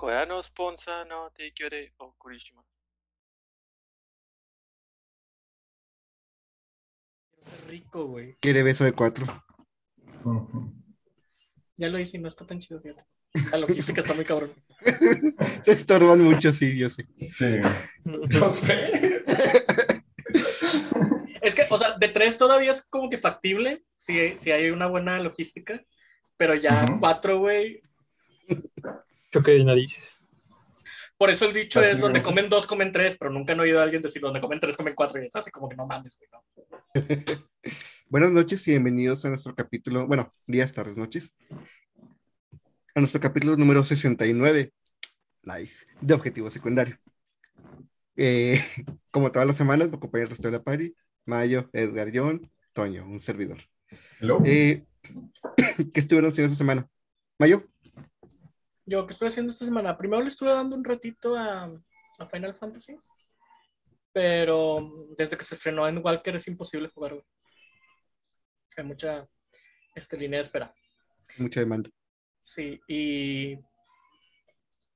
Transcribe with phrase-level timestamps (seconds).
[0.00, 2.64] Corano Sponsa no Teikyore eh, o Kurishima.
[7.68, 8.34] Rico, güey.
[8.40, 9.26] Quiere beso de cuatro.
[11.76, 13.04] Ya lo hice y no está tan chido, fíjate.
[13.50, 14.54] La logística está muy cabrón.
[15.64, 17.06] Se estorban mucho, sí, yo sé.
[17.16, 17.60] Sí.
[18.30, 19.22] Yo sé.
[21.42, 24.86] es que, o sea, de tres todavía es como que factible, si, si hay una
[24.86, 25.84] buena logística,
[26.38, 27.82] pero ya cuatro, güey,
[29.32, 30.28] Choque de narices.
[31.16, 33.78] Por eso el dicho Así es donde comen dos, comen tres, pero nunca han oído
[33.78, 36.18] a alguien decir donde comen tres, comen cuatro, y es así como que no mames,
[36.18, 36.30] güey.
[36.32, 36.42] no.
[38.08, 41.30] Buenas noches y bienvenidos a nuestro capítulo, bueno, días, tardes, noches.
[42.94, 44.72] A nuestro capítulo número 69.
[45.42, 45.86] Nice.
[46.00, 46.98] De objetivo secundario.
[48.16, 48.60] Eh,
[49.12, 50.94] como todas las semanas, me acompaña el resto de la party.
[51.26, 53.58] Mayo, Edgar, John, Toño, un servidor.
[54.18, 54.42] Hello.
[54.44, 54.84] Eh,
[55.94, 56.88] ¿Qué estuvieron haciendo esta semana?
[57.38, 57.64] Mayo,
[58.90, 59.96] Yo, ¿qué estoy haciendo esta semana?
[59.96, 61.72] Primero le estuve dando un ratito a,
[62.18, 62.98] a Final Fantasy,
[64.12, 67.24] pero desde que se estrenó en Walker es imposible jugar, güey.
[68.76, 69.28] Hay mucha
[69.94, 70.74] este, línea de espera.
[71.38, 71.88] mucha demanda.
[72.40, 73.60] Sí, y.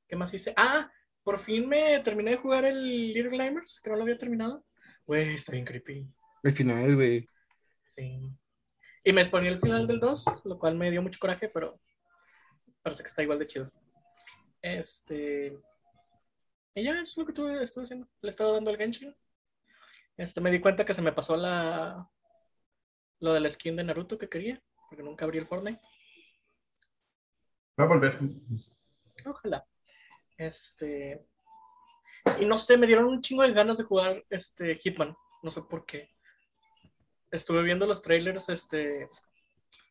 [0.08, 0.52] ¿Qué más hice?
[0.56, 0.90] Ah,
[1.22, 4.66] por fin me terminé de jugar el Little Climbers, que no lo había terminado.
[5.06, 6.04] Güey, está bien creepy.
[6.42, 7.28] Al final, güey.
[7.90, 8.18] Sí.
[9.04, 11.78] Y me exponí el final del 2, lo cual me dio mucho coraje, pero
[12.82, 13.70] parece que está igual de chido.
[14.64, 15.60] Este.
[16.74, 18.08] Y ya, es lo que tuve, estuve haciendo.
[18.22, 19.14] Le he estado dando al Genshin.
[20.16, 22.10] Este, me di cuenta que se me pasó la.
[23.20, 25.82] Lo de la skin de Naruto que quería, porque nunca abrí el Fortnite.
[27.78, 28.18] Va a volver.
[29.26, 29.66] Ojalá.
[30.38, 31.26] Este.
[32.40, 35.14] Y no sé, me dieron un chingo de ganas de jugar este Hitman.
[35.42, 36.08] No sé por qué.
[37.30, 39.10] Estuve viendo los trailers este,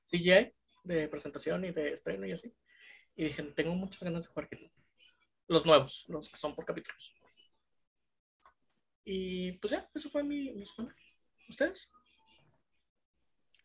[0.07, 0.51] CGI
[0.83, 2.51] de presentación y de estreno y así.
[3.15, 4.71] Y dije, tengo muchas ganas de jugar Hitman.
[5.47, 7.13] Los nuevos, los que son por capítulos.
[9.05, 10.95] Y pues ya, eso fue mi, mi semana.
[11.49, 11.91] ¿Ustedes?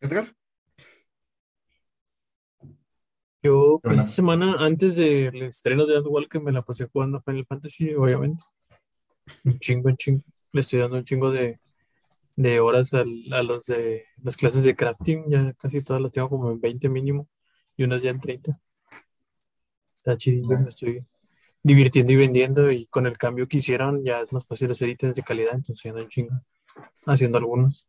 [0.01, 0.33] Edgar,
[3.41, 7.93] Yo, pues esta semana, antes del estreno de Walker, me la pasé jugando Final Fantasy,
[7.95, 8.43] obviamente.
[9.45, 10.23] Un chingo, un chingo.
[10.51, 11.59] Le estoy dando un chingo de,
[12.37, 15.25] de horas al- a los de las clases de crafting.
[15.29, 17.27] Ya casi todas las tengo como en 20 mínimo
[17.77, 18.53] y unas ya en 30.
[19.99, 21.03] Está chidillo, me estoy
[21.61, 22.71] divirtiendo y vendiendo.
[22.71, 25.53] Y con el cambio que hicieron, ya es más fácil hacer ítems de calidad.
[25.55, 26.39] Entonces, ando un chingo
[27.05, 27.85] haciendo algunos.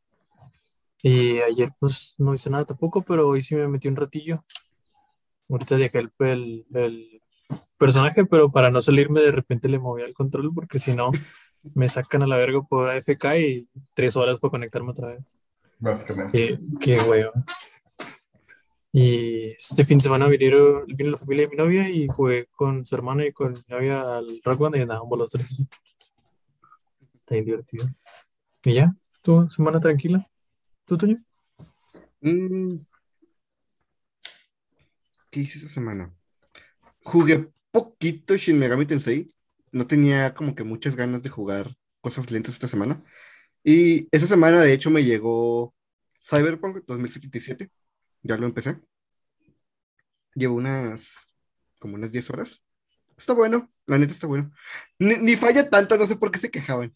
[1.05, 4.45] Y ayer, pues no hice nada tampoco, pero hoy sí me metí un ratillo.
[5.49, 7.23] Ahorita dejé el, el- el
[7.79, 11.13] personaje, pero para no salirme de repente le moví al control porque si no
[11.75, 15.39] me sacan a la verga por AFK y tres horas para conectarme otra vez.
[15.79, 16.37] Básicamente.
[16.37, 17.33] Qué, qué hueva.
[18.93, 22.85] Y este fin de semana vinieron, vino la familia de mi novia y jugué con
[22.85, 25.67] su hermana y con mi novia al Rock Band y andábamos los tres.
[27.15, 27.89] Está bien divertido.
[28.65, 28.93] Y ya,
[29.23, 30.27] tu semana tranquila.
[30.85, 31.23] ¿Tú, Toño?
[32.21, 32.79] mm,
[35.31, 36.13] ¿qué hice esta semana?
[37.05, 39.33] Jugué poquito Shin Megami Tensei.
[39.73, 43.05] No tenía como que muchas ganas de jugar cosas lentas esta semana.
[43.63, 45.75] Y esa semana, de hecho, me llegó
[46.29, 47.71] Cyberpunk 2077.
[48.23, 48.79] Ya lo empecé.
[50.35, 51.35] Llevo unas,
[51.79, 52.63] como unas 10 horas.
[53.17, 54.53] Está bueno, la neta está bueno.
[54.99, 56.95] Ni, ni falla tanto, no sé por qué se quejaban.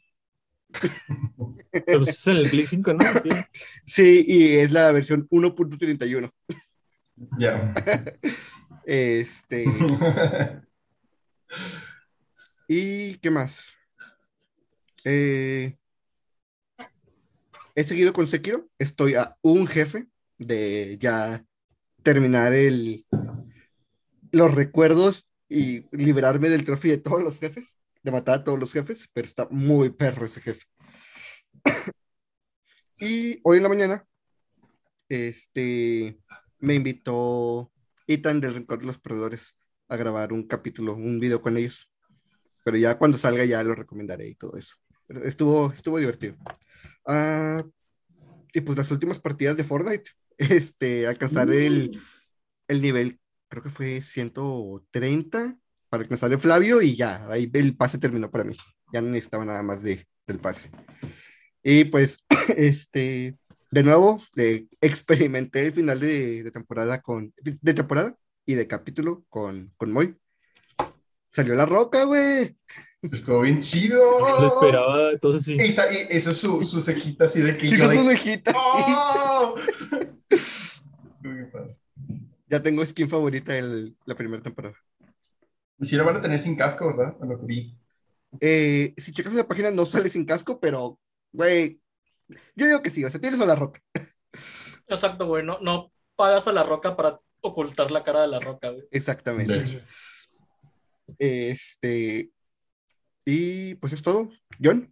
[1.71, 2.99] Pero pues es en el Play 5, ¿no?
[3.23, 3.31] Sí.
[3.87, 6.33] Sí, y es la versión 1.31.
[7.39, 7.73] Ya.
[8.87, 9.65] Este,
[12.69, 13.73] ¿y qué más?
[15.05, 15.79] Eh,
[17.75, 18.69] he seguido con Sekiro.
[18.79, 20.07] Estoy a un jefe
[20.47, 21.45] de ya
[22.03, 23.07] terminar el,
[24.31, 28.73] los recuerdos y liberarme del trofeo de todos los jefes, de matar a todos los
[28.73, 30.65] jefes, pero está muy perro ese jefe.
[32.97, 34.07] Y hoy en la mañana,
[35.09, 36.17] este,
[36.61, 37.73] me invitó
[38.07, 39.57] Ethan del Rencor de los Perdedores
[39.89, 41.91] a grabar un capítulo, un video con ellos.
[42.65, 44.77] Pero ya cuando salga ya lo recomendaré y todo eso.
[45.07, 46.37] Pero estuvo, estuvo divertido.
[47.07, 47.63] Ah,
[48.53, 52.01] y pues las últimas partidas de Fortnite, este, alcanzar el,
[52.69, 55.57] el nivel, creo que fue 130
[55.89, 58.57] para alcanzar el Flavio y ya, ahí el pase terminó para mí.
[58.93, 60.71] Ya no necesitaba nada más de, del pase.
[61.63, 62.19] Y pues,
[62.57, 63.37] este,
[63.71, 68.17] de nuevo, eh, experimenté el final de, de temporada con, de temporada
[68.47, 70.17] y de capítulo con, con Moy.
[71.33, 72.57] Salió la roca, güey.
[73.03, 74.01] Estuvo bien chido.
[74.41, 75.57] Lo esperaba, entonces sí.
[75.59, 78.53] Y, y eso su, su cejita así de que Hizo yo de- su ovejita.
[78.55, 79.57] ¡Oh!
[82.49, 84.77] Ya tengo skin favorita de la primera temporada.
[85.79, 87.17] Y si lo van a tener sin casco, ¿verdad?
[87.21, 87.79] A lo que vi.
[88.41, 90.99] Eh, si checas la página, no sale sin casco, pero,
[91.33, 91.81] güey,
[92.55, 93.81] yo digo que sí, o sea, tienes a la roca.
[94.87, 95.45] Exacto, güey.
[95.45, 98.85] No, no pagas a la roca para ocultar la cara de la roca, güey.
[98.91, 99.85] Exactamente.
[101.19, 102.31] Este.
[103.25, 104.31] Y pues es todo.
[104.63, 104.89] John.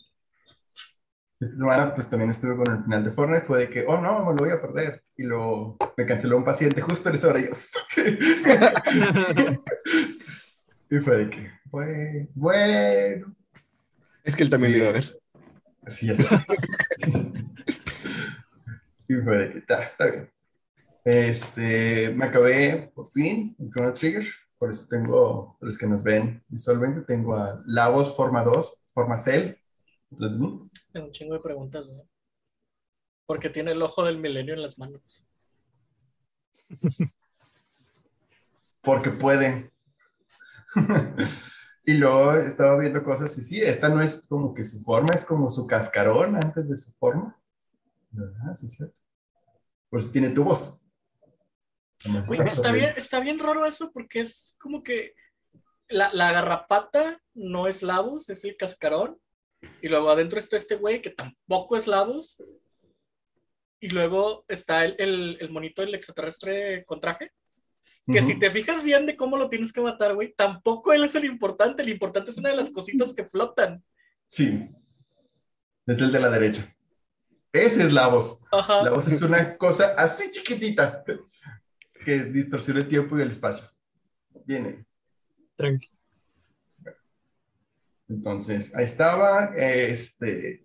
[1.41, 3.47] Esta semana, pues también estuve con el final de Fortnite.
[3.47, 5.03] Fue de que, oh no, me lo voy a perder.
[5.17, 7.41] Y luego me canceló un paciente justo en esa hora.
[7.41, 7.51] Y yo,
[10.91, 13.37] y fue de que, bueno, bueno.
[14.25, 15.19] Es que él también lo iba a ver.
[15.87, 16.25] Sí, ya sé.
[19.09, 20.31] y fue de que, está, está bien.
[21.05, 24.25] Este, me acabé por fin el Chrono Trigger.
[24.59, 29.57] Por eso tengo, los que nos ven visualmente, tengo a Lavos Forma 2, Forma Cell.
[30.19, 32.12] Tengo un chingo de preguntas, güey.
[33.27, 35.25] Porque tiene el ojo del milenio en las manos.
[38.83, 39.73] porque pueden.
[41.85, 45.25] y luego estaba viendo cosas y sí, esta no es como que su forma, es
[45.25, 47.39] como su cascarón antes de su forma.
[48.11, 48.55] ¿Verdad?
[48.55, 48.97] Sí, es cierto.
[49.89, 50.81] Por eso tiene tubos.
[52.27, 55.15] Güey, está bien, está bien raro eso porque es como que
[55.89, 59.19] la, la garrapata no es Lavos, es el cascarón.
[59.81, 62.37] Y luego adentro está este güey que tampoco es Lavos.
[63.83, 67.33] Y luego está el, el, el monito del extraterrestre con traje.
[68.07, 71.15] Que si te fijas bien de cómo lo tienes que matar, güey, tampoco él es
[71.15, 71.83] el importante.
[71.83, 73.83] El importante es una de las cositas que flotan.
[74.27, 74.71] Sí.
[75.87, 76.65] Es el de la derecha.
[77.53, 78.45] Ese es la voz.
[78.51, 78.83] Ajá.
[78.85, 81.05] La voz es una cosa así chiquitita
[82.05, 83.67] que distorsiona el tiempo y el espacio.
[84.45, 84.85] Viene.
[85.57, 85.89] Tranqui.
[88.09, 90.62] Entonces, ahí estaba, este,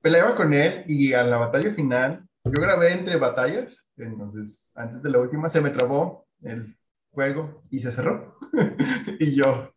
[0.00, 5.10] peleaba con él y a la batalla final, yo grabé entre batallas, entonces antes de
[5.10, 6.76] la última se me trabó el
[7.10, 8.38] juego y se cerró.
[9.18, 9.74] y yo,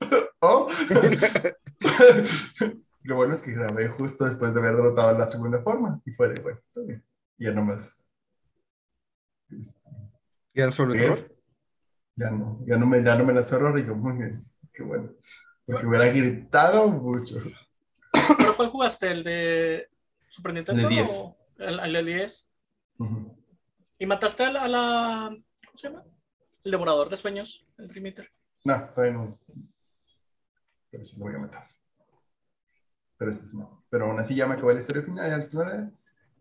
[0.40, 0.68] oh.
[3.02, 6.28] Lo bueno es que grabé justo después de haber derrotado la segunda forma y fue
[6.28, 7.02] de, bueno, está bien.
[7.38, 8.04] Y ya nomás,
[10.52, 11.06] ¿Y ahora sobre ¿Qué?
[11.06, 11.26] todo?
[12.16, 14.82] ya no, ya no me, ya no me lanzó error y yo, muy bien, qué
[14.82, 15.10] bueno.
[15.64, 17.36] Porque hubiera gritado mucho.
[18.36, 19.10] ¿Pero cuál jugaste?
[19.10, 19.88] ¿El de
[20.28, 20.82] Super Nintendo?
[20.82, 21.10] El de 10.
[21.18, 22.48] o El, el de 10.
[22.98, 23.36] Ujú.
[23.98, 25.36] ¿Y mataste a la, a la-
[25.66, 26.04] ¿Cómo se llama?
[26.64, 28.30] El devorador de sueños, el Dream Eater.
[28.64, 29.30] No, todavía no.
[30.90, 31.68] Pero sí lo voy a matar.
[33.16, 33.84] Pero este es no.
[33.90, 35.92] Pero aún así ya me acabé la historia final.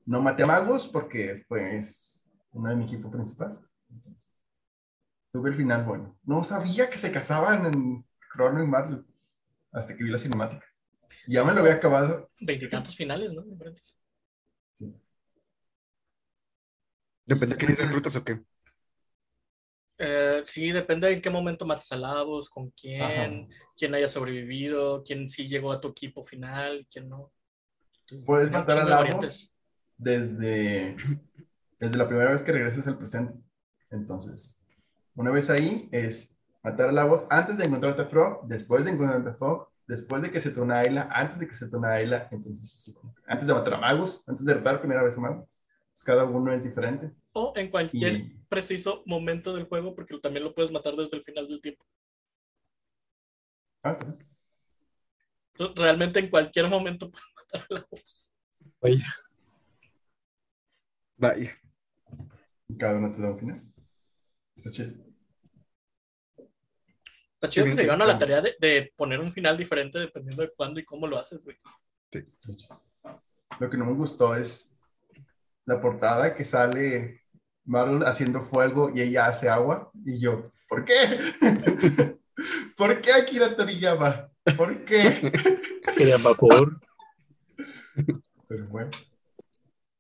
[0.06, 3.60] No maté a magos porque pues uno de mi equipo principal.
[3.90, 4.32] Entonces,
[5.32, 6.18] tuve el final bueno.
[6.24, 9.06] No sabía que se casaban en Chrono y Marvel
[9.72, 10.66] hasta que vi la cinemática.
[11.28, 12.30] Ya me lo había acabado.
[12.40, 13.42] Veintitantos finales, ¿no?
[13.42, 13.98] Diferentes.
[14.72, 14.94] Sí.
[17.26, 18.42] Depende de qué día reclutas o qué.
[20.00, 23.48] Eh, sí, depende de en qué momento mates a Lavos, con quién, Ajá.
[23.76, 27.32] quién haya sobrevivido, quién sí llegó a tu equipo final, quién no.
[28.26, 29.54] Puedes matar a variantes.
[29.98, 30.96] desde,
[31.80, 33.34] desde la primera vez que regresas al presente.
[33.90, 34.64] Entonces,
[35.16, 39.30] una vez ahí es matar a Lavos antes de encontrarte a Frog, después de encontrarte
[39.30, 41.94] a Frog, después de que se te una Ayla, antes de que se te una
[41.94, 42.96] Ayla, entonces
[43.28, 45.48] antes de matar a Magus, antes de derrotar primera vez a Magus.
[45.92, 47.12] Pues cada uno es diferente.
[47.34, 51.24] O en cualquier Y preciso momento del juego, porque también lo puedes matar desde el
[51.24, 51.86] final del tiempo.
[53.84, 54.28] ah, también.
[55.54, 58.30] Entonces, realmente en cualquier momento puedes matar a Lavos.
[58.82, 59.06] Vaya.
[61.18, 61.58] Vaya.
[62.78, 63.62] cada uno te da un final.
[64.56, 65.07] Está chido.
[67.38, 70.00] Está chido Qué que se llevan a la tarea de, de poner un final diferente
[70.00, 71.58] dependiendo de cuándo y cómo lo haces, güey.
[73.60, 74.72] Lo que no me gustó es
[75.66, 77.22] la portada que sale
[77.66, 79.92] Marvel haciendo fuego y ella hace agua.
[80.04, 81.20] Y yo, ¿por qué?
[82.78, 84.32] ¿Por qué Akira Toriyama?
[84.56, 85.32] ¿Por qué?
[85.96, 86.80] Quería vapor.
[88.48, 88.92] Pero bueno,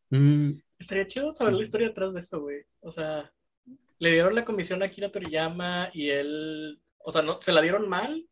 [0.10, 2.64] Mm, Estaría chido saber la historia detrás de eso, güey.
[2.80, 3.32] O sea,
[4.00, 7.88] le dieron la comisión a Akira Toriyama y él, o sea, no, ¿se la dieron
[7.88, 8.28] mal?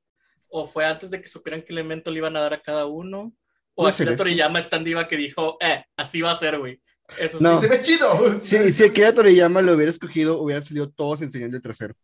[0.50, 3.34] ¿O fue antes de que supieran qué elemento le iban a dar a cada uno?
[3.74, 4.17] ¿O Akira.
[4.17, 6.82] Toriyama es tan diva que dijo, eh, así va a ser, güey?
[7.17, 7.55] Eso No.
[7.55, 7.67] sí.
[7.67, 8.38] se ve chido.
[8.38, 11.96] Sí, si Akira Toriyama lo hubiera escogido, hubiera salido todos enseñando el trasero.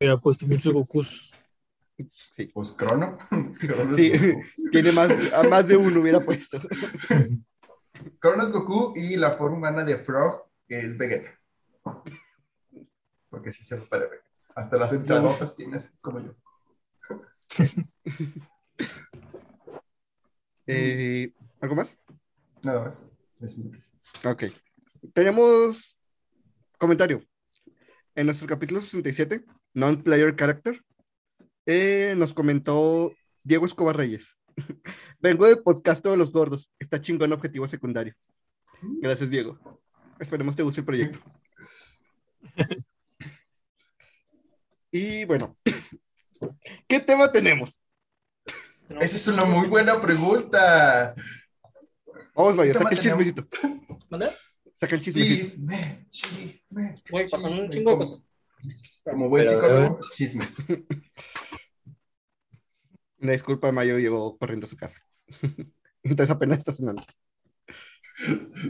[0.00, 1.32] Hubiera puesto muchos Gokus.
[2.52, 3.16] Pues Crono.
[3.94, 4.10] Sí.
[4.72, 6.60] Tiene más, a más de uno hubiera puesto.
[8.18, 11.30] Crono es Goku y la forma humana de Frog es Vegeta.
[13.30, 14.25] Porque sí se para Vegeta.
[14.56, 16.34] Hasta las entradotas tienes como yo.
[20.68, 21.96] Eh, ¿Algo más?
[22.64, 23.06] Nada más.
[24.24, 24.46] Ok.
[25.14, 25.96] Tenemos
[26.76, 27.22] comentario.
[28.16, 29.44] En nuestro capítulo 67,
[29.74, 30.82] Non-Player Character,
[31.66, 33.12] Eh, nos comentó
[33.44, 34.36] Diego Escobar Reyes.
[35.20, 36.68] Vengo del podcast Todos los Gordos.
[36.80, 38.14] Está chingón objetivo secundario.
[38.82, 39.60] Gracias, Diego.
[40.18, 41.20] Esperemos te guste el proyecto.
[44.96, 45.54] Y bueno,
[46.88, 47.82] ¿qué tema tenemos?
[48.98, 51.14] Esa es una muy buena pregunta.
[52.34, 53.46] Vamos, vaya, ¿Qué saca el chismecito.
[54.08, 54.30] ¿Mande?
[54.74, 55.42] Saca el chismecito.
[55.42, 56.94] Chisme, chisme.
[57.10, 58.24] Güey, pasaron un chingo de cosas.
[59.04, 60.64] Como buen psicólogo, chismes.
[63.18, 64.98] Una disculpa, Mayo llegó corriendo a su casa.
[66.02, 67.04] Entonces apenas está sonando.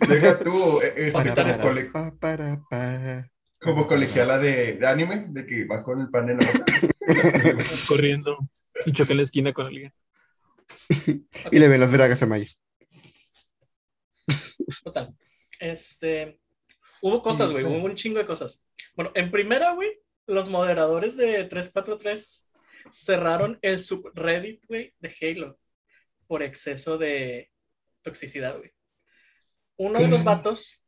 [0.08, 3.30] Deja tú, eh, es Para, que para, eres cole- pa, para, pa.
[3.60, 6.64] Como colegiala de, de anime, de que va con el pan en la boca.
[7.88, 8.38] corriendo
[8.84, 9.92] y choca en la esquina con alguien.
[11.52, 12.50] Y le ven las bragas a Mayo.
[14.82, 15.14] Total.
[15.60, 16.40] Este.
[17.00, 17.64] Hubo cosas, güey.
[17.64, 18.64] Hubo un chingo de cosas.
[18.94, 22.48] Bueno, en primera, güey, los moderadores de 343
[22.90, 25.58] cerraron el subreddit, güey, de Halo
[26.26, 27.50] por exceso de
[28.02, 28.72] toxicidad, güey.
[29.76, 30.80] Uno de los vatos,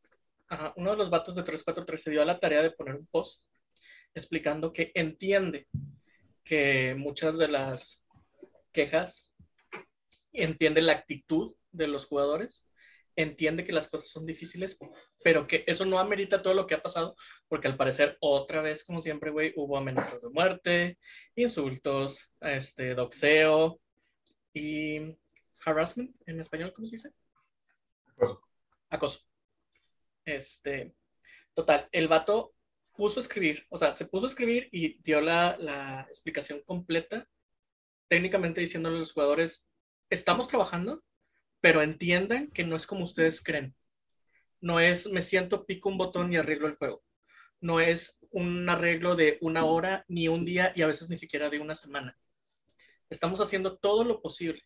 [0.77, 3.43] uno de los vatos de 343 se dio a la tarea de poner un post
[4.15, 5.69] explicando que entiende
[6.45, 8.05] que muchas de las
[8.73, 9.33] quejas
[10.33, 12.67] entiende la actitud de los jugadores,
[13.17, 14.79] entiende que las cosas son difíciles,
[15.23, 17.17] pero que eso no amerita todo lo que ha pasado,
[17.49, 20.99] porque al parecer otra vez, como siempre, güey, hubo amenazas de muerte,
[21.35, 23.81] insultos, este, doxeo
[24.55, 25.17] y
[25.65, 27.11] harassment en español, ¿cómo se dice?
[28.07, 28.41] Acoso.
[28.89, 29.21] Acoso.
[30.29, 30.95] Este,
[31.55, 32.55] total, el vato
[32.95, 37.27] puso a escribir, o sea, se puso a escribir y dio la, la explicación completa,
[38.09, 39.71] técnicamente diciéndole a los jugadores,
[40.11, 41.03] estamos trabajando,
[41.63, 43.75] pero entiendan que no es como ustedes creen.
[44.61, 47.03] No es me siento, pico un botón y arreglo el juego.
[47.61, 51.49] No es un arreglo de una hora, ni un día y a veces ni siquiera
[51.49, 52.19] de una semana.
[53.09, 54.63] Estamos haciendo todo lo posible.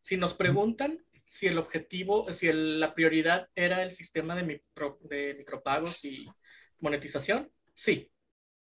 [0.00, 4.98] Si nos preguntan si el objetivo, si el- la prioridad era el sistema de, micro-
[5.02, 6.26] de micropagos y
[6.80, 8.10] monetización, sí,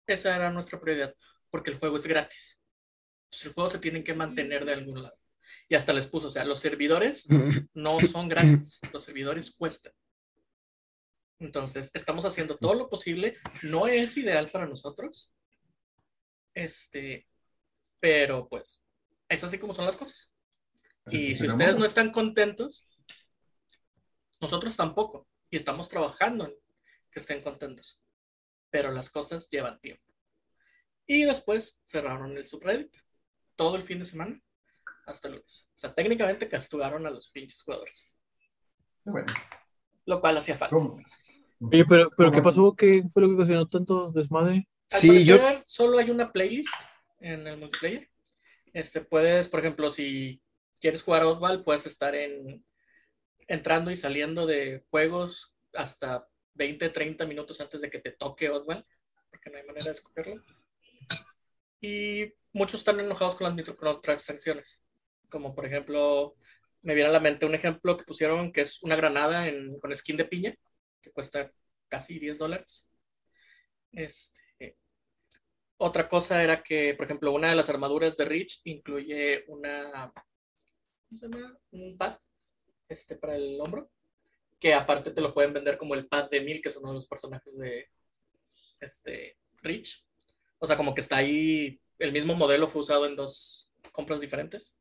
[0.08, 1.16] esa era nuestra prioridad,
[1.52, 2.60] porque el juego es gratis.
[3.26, 5.18] Entonces el juego se tiene que mantener de algún lado.
[5.70, 7.28] Y hasta les puso, o sea, los servidores
[7.76, 9.94] no son gratis, los servidores cuestan.
[11.40, 15.32] Entonces, estamos haciendo todo lo posible, no es ideal para nosotros,
[16.54, 17.28] este,
[18.00, 18.82] pero pues,
[19.30, 20.32] es así como son las cosas.
[21.12, 22.88] Y si ustedes no están contentos,
[24.42, 26.54] nosotros tampoco, y estamos trabajando en
[27.12, 28.02] que estén contentos,
[28.70, 30.04] pero las cosas llevan tiempo.
[31.06, 32.96] Y después cerraron el subreddit
[33.56, 34.42] todo el fin de semana
[35.06, 35.70] hasta el lunes.
[35.76, 38.12] O sea, técnicamente castigaron a los pinches jugadores,
[39.04, 39.32] Bueno,
[40.06, 40.76] lo cual hacía falta.
[40.76, 42.76] Oye, pero, pero ¿qué pasó?
[42.76, 44.68] ¿Qué fue lo que ocasionó tanto desmadre?
[44.92, 46.74] Al Sí, yo, solo hay una playlist
[47.20, 48.10] en el multiplayer.
[48.74, 50.42] Este, puedes, por ejemplo, si
[50.86, 52.64] quieres jugar Oddball, puedes estar en,
[53.48, 58.86] entrando y saliendo de juegos hasta 20, 30 minutos antes de que te toque Oddball,
[59.32, 60.44] porque no hay manera de escogerlo.
[61.82, 64.80] Y muchos están enojados con las microtransacciones.
[65.28, 66.36] Como por ejemplo,
[66.84, 69.96] me viene a la mente un ejemplo que pusieron que es una granada en- con
[69.96, 70.56] skin de piña,
[71.02, 71.52] que cuesta
[71.88, 72.88] casi 10 dólares.
[73.92, 74.78] Este,
[75.78, 80.14] otra cosa era que, por ejemplo, una de las armaduras de Rich incluye una,
[81.08, 81.58] ¿cómo se llama?
[81.72, 82.18] Un pad
[82.90, 83.90] este, para el hombro,
[84.60, 86.96] que aparte te lo pueden vender como el pad de Mil, que es uno de
[86.96, 87.90] los personajes de
[88.80, 90.06] este, Rich.
[90.60, 94.80] O sea, como que está ahí, el mismo modelo fue usado en dos compras diferentes.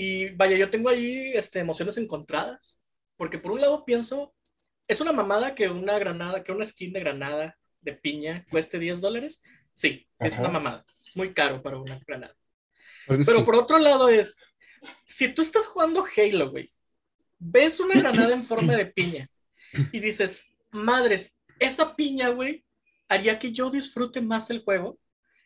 [0.00, 2.80] Y vaya, yo tengo ahí este, emociones encontradas,
[3.16, 4.32] porque por un lado pienso,
[4.86, 9.00] es una mamada que una granada, que una skin de granada de piña cueste 10
[9.00, 9.42] dólares.
[9.74, 10.84] Sí, sí es una mamada.
[11.04, 12.36] Es muy caro para una granada.
[13.08, 14.40] Pues es Pero por otro lado es,
[15.04, 16.72] si tú estás jugando Halo, güey,
[17.38, 19.28] ves una granada en forma de piña
[19.92, 22.64] y dices, madres, esa piña, güey,
[23.08, 24.98] haría que yo disfrute más el juego.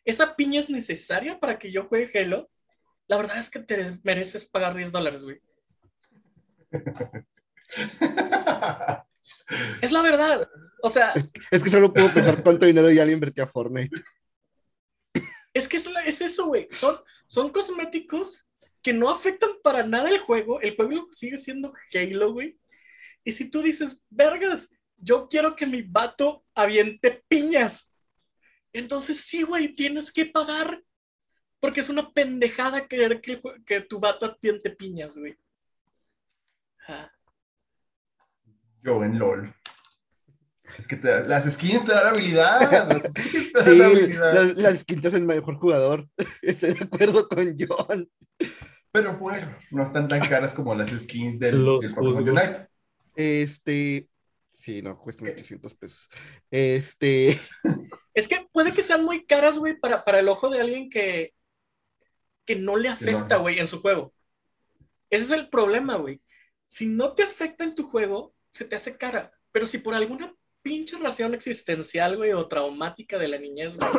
[0.04, 2.50] Esa piña es necesaria para que yo juegue Halo.
[3.07, 5.40] La verdad es que te mereces pagar 10 dólares, güey.
[9.81, 10.49] Es la verdad.
[10.83, 11.12] O sea,
[11.50, 14.02] es que solo puedo pensar cuánto dinero ya le invertí a Fortnite.
[15.54, 16.69] Es que es, la- es eso, güey.
[16.73, 16.97] Son,
[17.33, 18.47] son cosméticos
[18.83, 20.61] que no afectan para nada el juego.
[20.61, 22.59] El juego sigue siendo Halo, güey.
[23.25, 27.91] Y si tú dices, vergas, yo quiero que mi vato aviente piñas.
[28.75, 30.83] Entonces sí, güey, tienes que pagar.
[31.59, 35.35] Porque es una pendejada querer que, el jue- que tu vato aviente piñas, güey.
[36.87, 37.11] Ah,
[38.83, 39.55] Yo en LOL.
[40.79, 42.61] Es que te- las skins te dan habilidad.
[42.88, 44.35] Las skins te Sí, dan habilidad.
[44.35, 46.09] las, las quintas el mejor jugador.
[46.43, 48.11] Estoy de acuerdo con John.
[48.93, 52.29] Pero bueno, no están tan caras como las skins del, Los del Pokémon.
[52.31, 52.69] Unite.
[53.17, 54.09] Este.
[54.52, 56.09] Sí, no, cuestan 800 pesos.
[56.50, 57.38] Este.
[58.14, 61.33] Es que puede que sean muy caras, güey, para, para el ojo de alguien que,
[62.45, 64.12] que no le afecta, güey, en su juego.
[65.09, 66.21] Ese es el problema, güey.
[66.67, 69.33] Si no te afecta en tu juego, se te hace cara.
[69.50, 73.90] Pero si por alguna pinche razón existencial, güey, o traumática de la niñez, güey,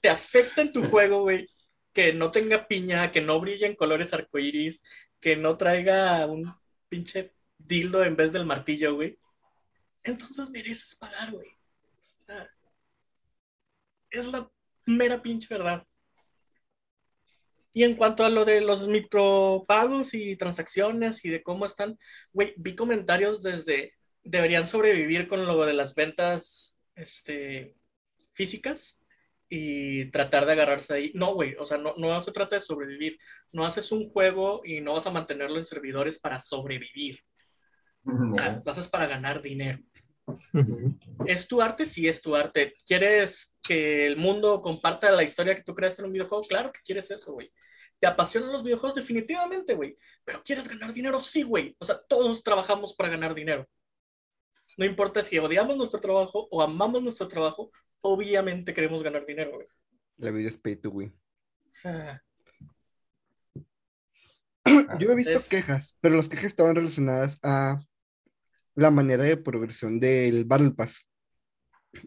[0.00, 1.46] te afecta en tu juego, güey,
[1.92, 4.82] que no tenga piña, que no brille en colores arcoíris,
[5.20, 6.52] que no traiga un
[6.88, 9.18] pinche dildo en vez del martillo, güey,
[10.04, 11.48] entonces mereces pagar, güey.
[14.10, 14.50] Es la
[14.86, 15.86] mera pinche verdad.
[17.72, 21.98] Y en cuanto a lo de los micropagos y transacciones y de cómo están,
[22.32, 27.74] güey, vi comentarios desde deberían sobrevivir con lo de las ventas este,
[28.34, 29.00] físicas
[29.48, 31.12] y tratar de agarrarse ahí.
[31.14, 33.18] No, güey, o sea, no, no se trata de sobrevivir.
[33.52, 37.20] No haces un juego y no vas a mantenerlo en servidores para sobrevivir.
[38.04, 38.62] O sea, No.
[38.64, 39.78] lo haces para ganar dinero.
[41.26, 41.84] ¿Es tu arte?
[41.84, 42.72] Sí, es tu arte.
[42.86, 46.44] ¿Quieres que el mundo comparta la historia que tú creaste en un videojuego?
[46.48, 47.52] Claro que quieres eso, güey.
[47.98, 48.94] ¿Te apasionan los videojuegos?
[48.96, 49.96] Definitivamente, güey.
[50.24, 51.20] ¿Pero quieres ganar dinero?
[51.20, 51.76] Sí, güey.
[51.78, 53.68] O sea, todos trabajamos para ganar dinero.
[54.78, 59.66] No importa si odiamos nuestro trabajo o amamos nuestro trabajo, obviamente queremos ganar dinero, güey.
[60.16, 61.12] La vida es pay to win.
[61.64, 62.22] O sea,
[64.98, 67.80] Yo he visto Es- quejas, pero las quejas estaban relacionadas a
[68.74, 71.06] la manera de progresión del Battle Pass.
[71.92, 72.04] esa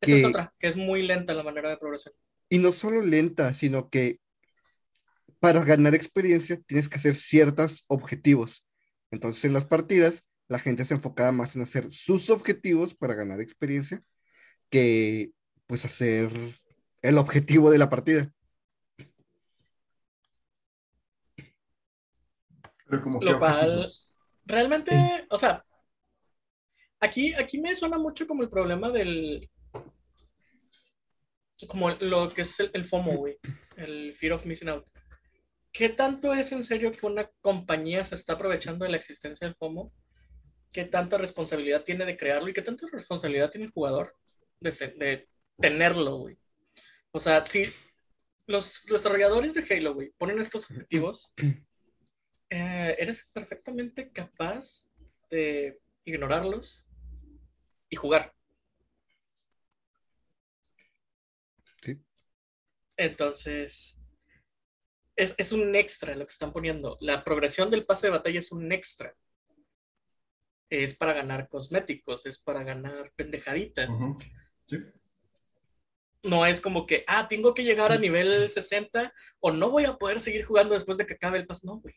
[0.00, 2.14] Que- es otra, que es muy lenta la manera de progresión.
[2.48, 4.20] Y no solo lenta, sino que
[5.40, 8.64] para ganar experiencia tienes que hacer ciertos objetivos.
[9.10, 13.40] Entonces en las partidas la gente se enfocaba más en hacer sus objetivos para ganar
[13.40, 14.02] experiencia
[14.70, 15.32] que
[15.66, 16.30] pues hacer
[17.02, 18.32] el objetivo de la partida.
[22.86, 23.86] Pero como Lo cual-.
[24.46, 25.62] Realmente, o sea,
[27.00, 29.50] aquí, aquí me suena mucho como el problema del.
[31.68, 33.36] Como lo que es el, el FOMO, güey.
[33.76, 34.86] El Fear of Missing Out.
[35.70, 39.56] ¿Qué tanto es en serio que una compañía se está aprovechando de la existencia del
[39.56, 39.92] FOMO?
[40.72, 42.48] ¿Qué tanta responsabilidad tiene de crearlo?
[42.48, 44.14] ¿Y qué tanta responsabilidad tiene el jugador
[44.60, 45.28] de, se- de
[45.58, 46.38] tenerlo, güey?
[47.12, 47.66] O sea, si
[48.46, 51.32] los desarrolladores de Halo, güey, ponen estos objetivos,
[52.50, 54.88] eh, eres perfectamente capaz
[55.30, 56.84] de ignorarlos
[57.90, 58.34] y jugar.
[61.82, 61.98] Sí.
[62.98, 63.96] Entonces,
[65.16, 66.96] es, es un extra lo que están poniendo.
[67.00, 69.14] La progresión del pase de batalla es un extra.
[70.70, 73.88] Es para ganar cosméticos, es para ganar pendejaditas.
[74.66, 74.78] Sí.
[76.22, 79.96] No es como que, ah, tengo que llegar a nivel 60 o no voy a
[79.96, 81.66] poder seguir jugando después de que acabe el pase.
[81.66, 81.94] No, güey.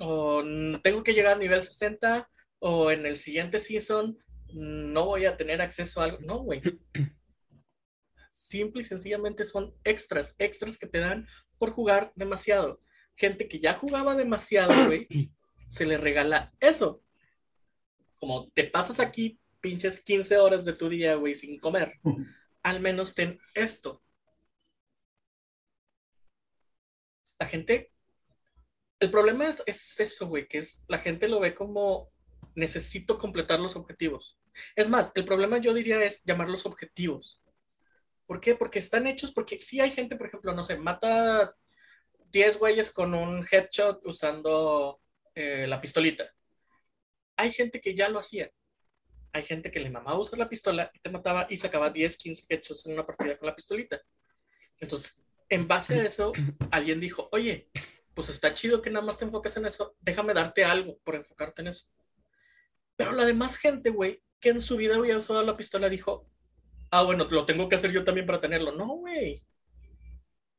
[0.00, 4.18] O "Mm, tengo que llegar a nivel 60 o en el siguiente season
[4.52, 6.18] no voy a tener acceso a algo.
[6.20, 6.62] No, güey.
[8.32, 11.26] Simple y sencillamente son extras, extras que te dan
[11.58, 12.80] por jugar demasiado.
[13.16, 15.06] Gente que ya jugaba demasiado, güey,
[15.68, 17.02] se le regala eso.
[18.24, 22.00] Como te pasas aquí pinches 15 horas de tu día, güey, sin comer,
[22.62, 24.02] al menos ten esto.
[27.38, 27.92] La gente,
[28.98, 32.10] el problema es, es eso, güey, que es, la gente lo ve como
[32.54, 34.38] necesito completar los objetivos.
[34.74, 37.42] Es más, el problema yo diría es llamarlos objetivos.
[38.24, 38.54] ¿Por qué?
[38.54, 41.54] Porque están hechos, porque sí hay gente, por ejemplo, no sé, mata
[42.30, 45.02] 10 güeyes con un headshot usando
[45.34, 46.33] eh, la pistolita.
[47.36, 48.50] Hay gente que ya lo hacía.
[49.32, 52.46] Hay gente que le mamaba usar la pistola y te mataba y sacaba 10, 15
[52.48, 54.00] headshots en una partida con la pistolita.
[54.78, 56.32] Entonces, en base a eso,
[56.70, 57.68] alguien dijo, oye,
[58.14, 61.62] pues está chido que nada más te enfoques en eso, déjame darte algo por enfocarte
[61.62, 61.86] en eso.
[62.96, 66.28] Pero la demás gente, güey, que en su vida había usado la pistola, dijo,
[66.90, 68.72] ah, bueno, lo tengo que hacer yo también para tenerlo.
[68.72, 69.44] No, güey.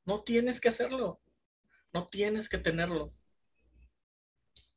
[0.06, 1.22] No tienes que hacerlo.
[1.94, 3.14] No tienes que tenerlo.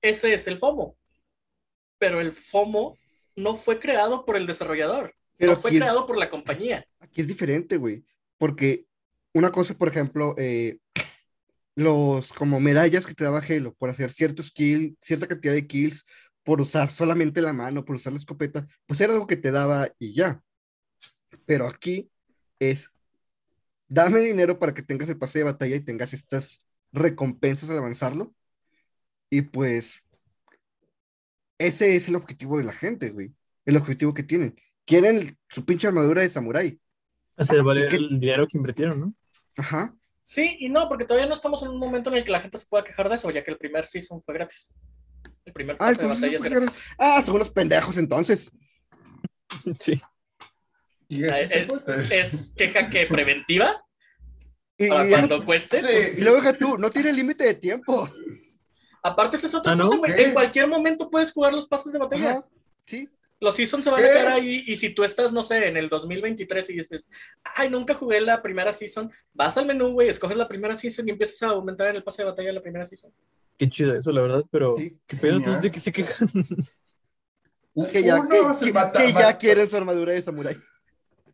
[0.00, 0.96] Ese es el FOMO.
[1.98, 2.96] Pero el FOMO
[3.36, 5.14] no fue creado por el desarrollador.
[5.36, 6.84] Pero no fue es- creado por la compañía.
[7.00, 8.04] Aquí es diferente, güey,
[8.38, 8.86] porque
[9.32, 10.78] una cosa, por ejemplo, eh,
[11.76, 16.04] los como medallas que te daba Halo por hacer ciertos kills, cierta cantidad de kills,
[16.42, 19.88] por usar solamente la mano, por usar la escopeta, pues era algo que te daba
[19.98, 20.42] y ya.
[21.46, 22.10] Pero aquí
[22.58, 22.90] es,
[23.86, 28.34] dame dinero para que tengas el pase de batalla y tengas estas recompensas al avanzarlo.
[29.30, 30.00] Y pues,
[31.58, 33.32] ese es el objetivo de la gente, güey.
[33.66, 34.54] el objetivo que tienen.
[34.86, 36.80] Quieren su pinche armadura de samurái.
[37.36, 39.14] Hacer valer el dinero que invirtieron, ¿no?
[39.56, 39.94] Ajá.
[40.22, 42.58] Sí y no, porque todavía no estamos en un momento en el que la gente
[42.58, 44.72] se pueda quejar de eso, ya que el primer season fue gratis.
[45.44, 46.94] El primer Ah, pase de entonces, batalla es pues, gratis.
[46.98, 48.50] ah, son unos pendejos entonces.
[49.80, 50.00] Sí.
[51.08, 53.82] Y Es, es, es queja que preventiva
[54.76, 55.80] Y, para y- cuando cueste.
[55.80, 55.86] Sí.
[55.86, 58.08] pues, y luego deja tú, no tiene límite de tiempo.
[59.02, 60.12] Aparte, esa es otra Ah, cosa, güey.
[60.24, 62.30] En cualquier momento puedes jugar los pases de batalla.
[62.30, 62.46] Ajá.
[62.86, 63.08] Sí.
[63.40, 64.08] Los seasons se van ¿Qué?
[64.08, 67.08] a quedar ahí y si tú estás, no sé, en el 2023 y dices,
[67.44, 71.12] ay, nunca jugué la primera season, vas al menú, güey, escoges la primera season y
[71.12, 73.12] empiezas a aumentar en el pase de batalla la primera season.
[73.56, 74.98] Qué chido eso, la verdad, pero Sí.
[75.06, 75.36] ¿qué pedo?
[75.36, 75.62] Entonces.
[75.62, 76.28] ¿de qué se quejan?
[77.92, 78.40] Que ya, que,
[78.72, 78.72] que-
[79.04, 80.56] que ya quieren su armadura de samurái.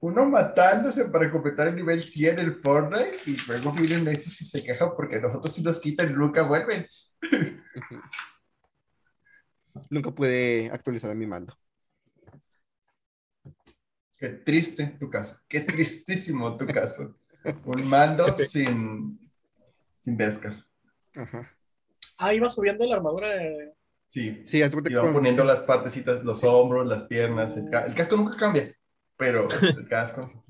[0.05, 4.63] Uno matándose para completar el nivel 100 el Fortnite y luego vienen estos y se
[4.63, 6.87] quejan porque nosotros si nos quitan nunca vuelven.
[9.91, 11.53] Nunca pude actualizar mi mando.
[14.17, 17.17] Qué triste tu caso, qué tristísimo tu caso.
[17.65, 19.19] Un mando sin,
[19.97, 20.65] sin Beskar.
[21.17, 21.51] Ajá.
[22.17, 23.75] Ah, iba subiendo la armadura de...
[24.07, 28.37] Sí, Sí, cuando- poniendo las partecitas, los hombros, las piernas, el, ca- el casco nunca
[28.37, 28.73] cambia,
[29.17, 30.45] pero el casco.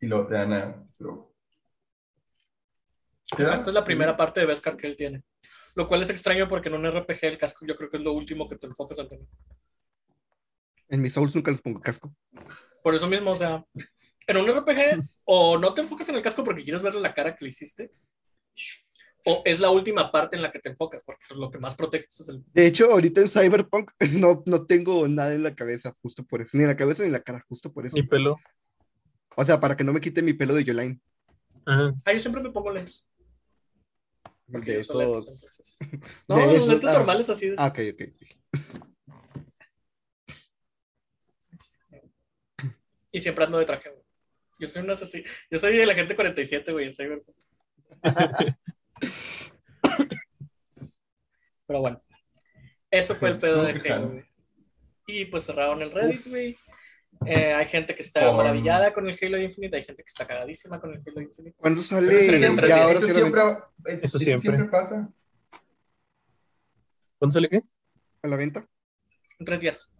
[0.00, 0.86] Y luego te dan a...
[0.98, 1.32] pero-
[3.36, 3.52] ¿Te dan?
[3.56, 5.22] casco es la primera parte de Beskar que él tiene.
[5.74, 8.12] Lo cual es extraño porque en un RPG el casco yo creo que es lo
[8.12, 9.26] último que te enfocas al tener.
[10.90, 12.14] En mis Souls nunca les pongo casco.
[12.82, 13.64] Por eso mismo, o sea,
[14.26, 17.34] en un RPG o no te enfocas en el casco porque quieres verle la cara
[17.34, 17.92] que le hiciste,
[19.24, 22.20] o es la última parte en la que te enfocas porque lo que más proteges
[22.20, 22.42] es el...
[22.52, 26.56] De hecho, ahorita en Cyberpunk no, no tengo nada en la cabeza, justo por eso.
[26.56, 27.96] Ni en la cabeza ni en la cara, justo por eso.
[27.96, 28.36] Ni pelo.
[29.36, 31.00] O sea, para que no me quite mi pelo de Yolaine.
[31.64, 31.94] Ajá.
[32.04, 33.08] Ah, yo siempre me pongo lentes.
[34.50, 35.48] porque De lentes, esos.
[36.28, 36.92] No, de los esos- lentes ah.
[36.94, 37.54] normales así de...
[37.58, 38.02] Ah, ok, ok.
[43.12, 44.02] Y siempre ando de traje, güey.
[44.58, 45.28] Yo soy un asesino.
[45.50, 47.36] Yo soy el agente 47, güey, en Cyberpunk.
[51.66, 52.02] Pero bueno.
[52.90, 54.22] Eso fue el pedo de Halo.
[55.06, 56.56] Y pues cerraron el Reddit, güey.
[57.26, 60.80] Eh, hay gente que está maravillada con el Halo Infinite, hay gente que está cagadísima
[60.80, 61.56] con el Halo Infinite.
[61.56, 62.18] ¿Cuándo sale?
[62.26, 63.40] eso siempre, ya ahora eso siempre,
[63.86, 64.40] Eso eso siempre.
[64.50, 65.08] siempre pasa.
[67.18, 67.62] ¿Cuándo sale qué?
[68.22, 68.66] a la venta?
[69.38, 69.92] En tres días.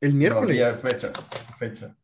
[0.00, 0.56] El No, miércoles.
[0.56, 1.12] ya, fecha,
[1.58, 1.96] fecha.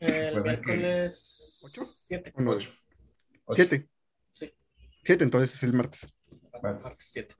[0.00, 1.84] El Bueno, miércoles ¿Ocho?
[1.84, 2.32] 7.
[2.36, 2.58] ¿O no?
[3.44, 3.56] Ocho.
[3.62, 3.88] Siete.
[4.30, 4.52] Sí.
[5.04, 6.12] Siete, entonces es el martes.
[6.62, 6.84] Martes.
[6.84, 7.34] Martes 7.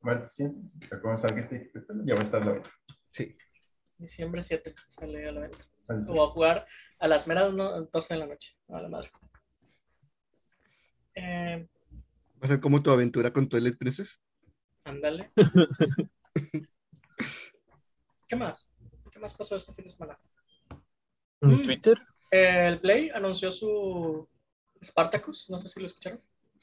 [0.00, 1.72] Martes 100, ya cuando salga este,
[2.04, 2.70] ya va a estar la venta.
[3.10, 3.36] Sí.
[3.96, 5.58] Diciembre 7 sale a la venta.
[5.88, 6.66] Lo voy a jugar
[6.98, 8.56] a las meras no- 12 de la noche.
[8.68, 9.10] A la madre.
[11.14, 11.68] Eh,
[12.42, 14.20] Va a ser como tu aventura con Toilet Princess.
[14.84, 15.32] ándale.
[18.28, 18.70] ¿Qué más?
[19.12, 20.18] ¿Qué más pasó este fin de semana?
[21.40, 21.62] ¿En Mm.
[21.62, 21.98] Twitter?
[22.30, 24.28] El Play anunció su
[24.84, 26.20] Spartacus, no sé si lo escucharon.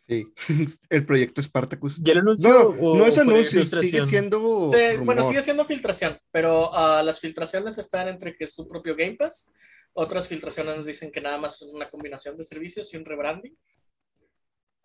[0.08, 0.28] Sí.
[0.90, 2.00] el proyecto Spartacus.
[2.02, 2.50] ¿Ya lo anunció?
[2.50, 4.70] No, o no es anuncio, sigue siendo.
[4.70, 8.96] Se- bueno, sigue siendo filtración, pero ah, las filtraciones están entre que es su propio
[8.96, 9.52] Game Pass,
[9.94, 13.58] otras filtraciones nos dicen que nada más es una combinación de servicios y un rebranding.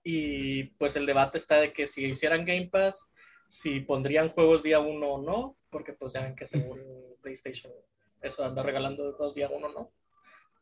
[0.03, 3.11] Y pues el debate está de que si hicieran Game Pass,
[3.49, 6.81] si pondrían juegos día uno o no, porque pues ya ven que según
[7.22, 7.72] PlayStation
[8.20, 9.92] eso anda regalando dos día uno no.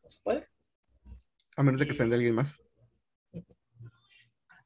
[0.03, 0.47] No se puede.
[1.55, 2.61] A menos de que sean de alguien más.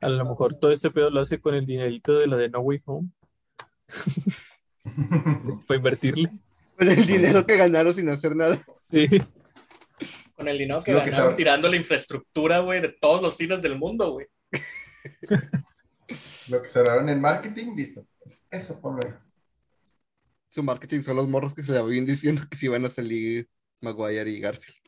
[0.02, 2.60] A lo mejor todo este pedo lo hace con el dinerito de la de No
[2.60, 3.10] Way Home
[5.68, 6.32] para invertirle.
[6.78, 8.58] Con el dinero que ganaron sin hacer nada.
[8.84, 9.08] Sí.
[10.36, 11.36] Con el dinero que Lo que ganaron sabe.
[11.36, 14.28] tirando la infraestructura, güey, de todos los cines del mundo, güey.
[16.48, 18.06] Lo que cerraron en marketing, listo.
[18.26, 19.14] Es- Eso, ponlo ahí.
[20.48, 23.48] Su marketing son los morros que se le habían diciendo que si iban a salir
[23.82, 24.80] Maguire y Garfield.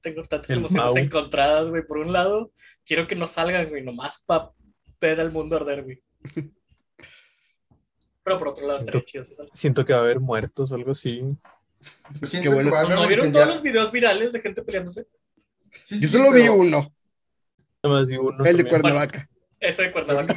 [0.00, 0.96] Tengo tantas El emociones Mau.
[0.98, 1.86] encontradas, güey.
[1.86, 2.52] Por un lado,
[2.86, 4.50] quiero que no salgan, güey, nomás para
[5.00, 6.02] ver al mundo arder, güey.
[8.22, 9.24] Pero por otro lado, estaría chido.
[9.52, 11.22] Siento que va a haber muertos o algo así.
[12.22, 12.70] Siento Qué bueno.
[12.70, 15.06] que ¿No vieron todos los videos virales de gente peleándose?
[15.82, 16.92] Sí, Yo sí, solo vi uno,
[17.82, 18.44] Nada más vi uno.
[18.44, 18.64] el de.
[18.66, 19.28] Cuernavaca.
[19.60, 20.34] Ese de Cuernavaca.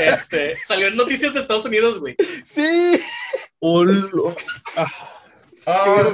[0.00, 2.16] este, salió en noticias de Estados Unidos, güey.
[2.46, 3.00] Sí,
[3.60, 4.34] Olo.
[4.76, 4.86] Ah,
[5.66, 6.12] ¡Ah,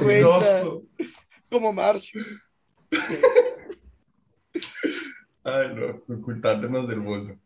[1.49, 2.11] como Marsh.
[5.43, 7.39] Ay, no, ocultándonos del mundo.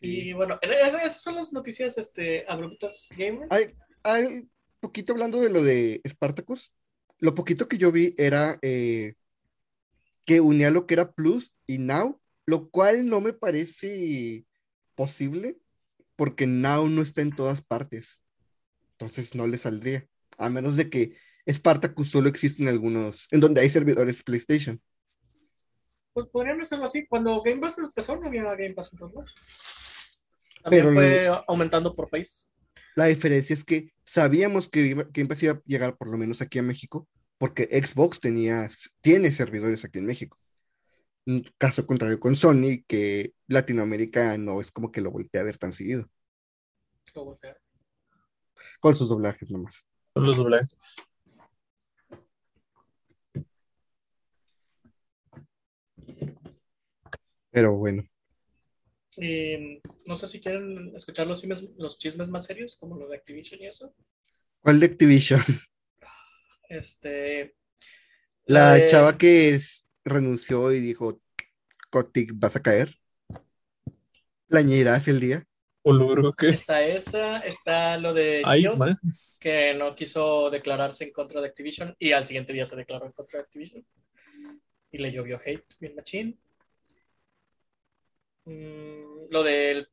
[0.00, 3.50] Y bueno, esas, son las noticias este, abruptas gamers.
[3.50, 3.66] Hay,
[4.02, 4.48] hay
[4.80, 6.72] poquito hablando de lo de Spartacus.
[7.18, 9.14] Lo poquito que yo vi era eh,
[10.24, 14.44] que unía lo que era Plus y Now, lo cual no me parece
[14.94, 15.58] posible.
[16.16, 18.20] porque Now no está en todas partes.
[18.92, 20.06] Entonces no le saldría.
[20.38, 21.16] A menos de que
[21.48, 24.80] Spartacus solo existe en algunos, en donde hay servidores PlayStation.
[26.16, 27.06] Pues podrían hacerlo así.
[27.06, 29.34] Cuando Game Pass empezó, no había Game Pass en todos lados.
[30.62, 32.48] También Pero fue aumentando por país.
[32.94, 36.58] La diferencia es que sabíamos que Game Pass iba a llegar por lo menos aquí
[36.58, 38.66] a México, porque Xbox tenía,
[39.02, 40.38] tiene servidores aquí en México.
[41.26, 45.58] Un caso contrario con Sony, que Latinoamérica no es como que lo voltea a ver
[45.58, 46.08] tan seguido,
[47.14, 47.38] Lo
[48.80, 49.84] con sus doblajes nomás.
[50.14, 50.78] Son los doblajes.
[57.56, 58.06] Pero bueno,
[59.16, 63.16] Y no sé si quieren escuchar los chismes, los chismes más serios, como lo de
[63.16, 63.94] Activision y eso.
[64.60, 65.40] ¿cuál de Activision?
[66.68, 67.54] Este.
[68.44, 71.22] La de- chava que es- renunció y dijo,
[71.88, 72.94] Kotick, vas a caer.
[74.48, 75.42] Plañirás el día.
[75.82, 76.50] O lo creo que.
[76.50, 78.42] Está esa, está lo de
[78.76, 79.38] más.
[79.40, 83.12] que no quiso declararse en contra de Activision y al siguiente día se declaró en
[83.12, 83.86] contra de Activision.
[84.92, 86.38] Y le llovió hate, bien machín.
[88.46, 89.88] Mm, lo del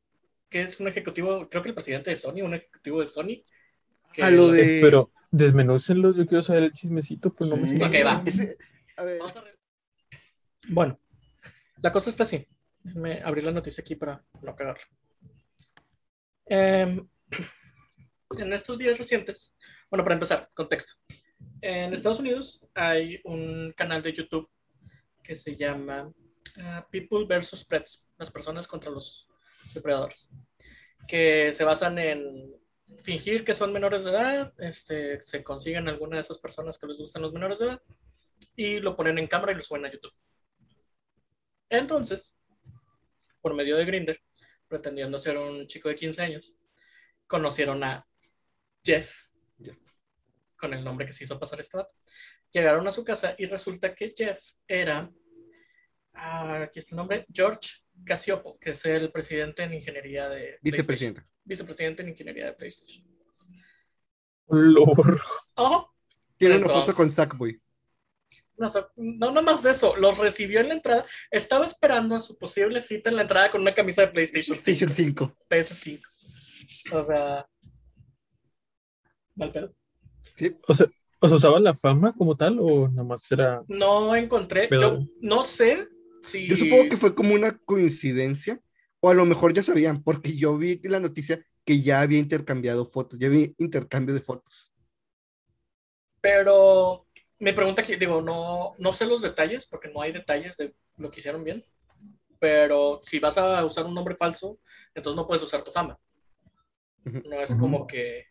[0.48, 3.42] que es un ejecutivo, creo que el presidente de Sony, un ejecutivo de Sony.
[4.12, 7.68] que A lo de- Eh, Pero desmenúcenlo, yo quiero saber el chismecito, pues no me
[7.68, 7.76] Sí.
[7.82, 8.22] Ok, va.
[8.24, 8.56] Ese-
[8.96, 9.58] a ver, Vamos a re-
[10.68, 11.00] Bueno,
[11.82, 12.46] la cosa está así.
[12.84, 14.84] Déjenme abrir la noticia aquí para no cagarla.
[16.46, 17.08] Em,
[18.38, 19.52] en estos días recientes,
[19.90, 20.92] bueno, para empezar, contexto.
[21.60, 24.48] En Estados Unidos hay un canal de YouTube
[25.24, 26.12] que se llama
[26.90, 27.64] People vs.
[27.64, 29.28] Pets, las personas contra los
[29.72, 30.30] depredadores,
[31.08, 32.54] que se basan en
[33.02, 36.98] fingir que son menores de edad, este, se consiguen alguna de esas personas que les
[36.98, 37.82] gustan los menores de edad
[38.56, 40.14] y lo ponen en cámara y lo suben a YouTube.
[41.68, 42.34] Entonces,
[43.40, 44.20] por medio de Grinder,
[44.68, 46.54] pretendiendo ser un chico de 15 años,
[47.26, 48.06] conocieron a
[48.84, 49.26] Jeff,
[49.62, 49.78] Jeff.
[50.56, 51.92] con el nombre que se hizo pasar este vato.
[52.50, 55.10] Llegaron a su casa y resulta que Jeff era,
[56.14, 57.70] ah, aquí está el nombre, George
[58.04, 61.20] Casiopo, que es el presidente en ingeniería de vicepresidente.
[61.20, 61.44] PlayStation.
[61.44, 63.04] Vicepresidente en ingeniería de PlayStation.
[64.48, 65.20] Lord.
[65.56, 65.94] Ojo,
[66.36, 67.60] Tiene una foto con Sackboy.
[68.56, 71.04] No, no, no más de eso, los recibió en la entrada.
[71.30, 75.34] Estaba esperando a su posible cita en la entrada con una camisa de PlayStation 5,
[75.48, 76.00] PlayStation 5.
[76.88, 76.94] PS5.
[76.98, 77.46] O sea,
[79.34, 79.74] mal pedo.
[80.68, 80.86] O sea,
[81.18, 83.62] ¿os usaba la fama como tal o nada más era.
[83.66, 85.88] No encontré, yo no sé
[86.24, 86.48] si.
[86.48, 88.60] Yo supongo que fue como una coincidencia,
[89.00, 92.84] o a lo mejor ya sabían, porque yo vi la noticia que ya había intercambiado
[92.86, 94.72] fotos, ya había intercambio de fotos.
[96.20, 97.06] Pero
[97.38, 101.10] me pregunta aquí, digo, no, no sé los detalles, porque no hay detalles de lo
[101.10, 101.64] que hicieron bien.
[102.38, 104.58] Pero si vas a usar un nombre falso,
[104.94, 105.98] entonces no puedes usar tu fama.
[107.04, 108.26] No es como que,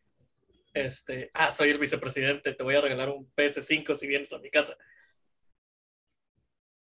[0.73, 4.49] este, ah, soy el vicepresidente, te voy a regalar un PS5 si vienes a mi
[4.49, 4.75] casa.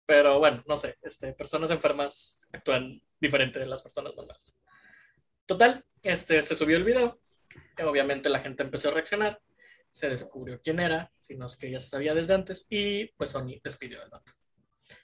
[0.06, 4.58] Pero bueno, no sé, este, personas enfermas actúan diferente de las personas normales.
[5.46, 7.20] Total, este, se subió el video,
[7.84, 9.42] obviamente la gente empezó a reaccionar,
[9.90, 13.32] se descubrió quién era, si no es que ya se sabía desde antes, y pues
[13.32, 14.34] Sony despidió al vato.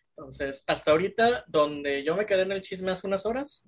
[0.09, 3.67] Entonces, hasta ahorita, donde yo me quedé en el chisme hace unas horas,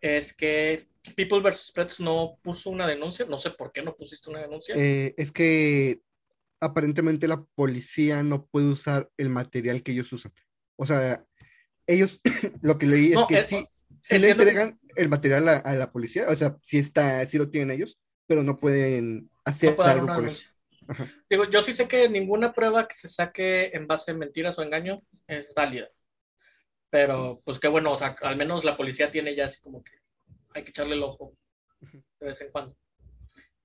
[0.00, 1.72] es que People vs.
[1.74, 4.74] Pets no puso una denuncia, no sé por qué no pusiste una denuncia.
[4.76, 6.00] Eh, es que
[6.60, 10.32] aparentemente la policía no puede usar el material que ellos usan.
[10.80, 11.22] O sea,
[11.86, 12.20] ellos,
[12.62, 13.66] lo que leí es No, que eh, sí,
[14.00, 17.36] sí le que- entregan el material a, a la policía, o sea, sí está, sí
[17.38, 20.46] lo tienen ellos, pero no pueden hacer no puede algo con eso.
[20.88, 21.06] Ajá.
[21.28, 24.62] Digo, yo sí sé que ninguna prueba que se saque en base a mentiras o
[24.62, 25.88] engaño es válida.
[26.88, 29.92] Pero, pues qué bueno, o sea, al menos la policía tiene ya así como que
[30.54, 31.34] hay que echarle el ojo
[32.18, 32.74] de vez en cuando.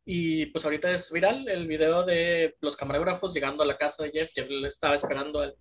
[0.05, 4.11] Y pues ahorita es viral el video de los camarógrafos llegando a la casa de
[4.11, 4.29] Jeff.
[4.35, 5.55] Jeff le estaba esperando al,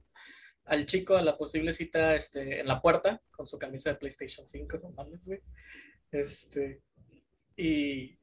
[0.64, 4.48] al chico a la posible cita este, en la puerta con su camisa de PlayStation
[4.48, 5.40] 5, no mames, güey.
[6.10, 6.82] Este,
[7.56, 8.18] y.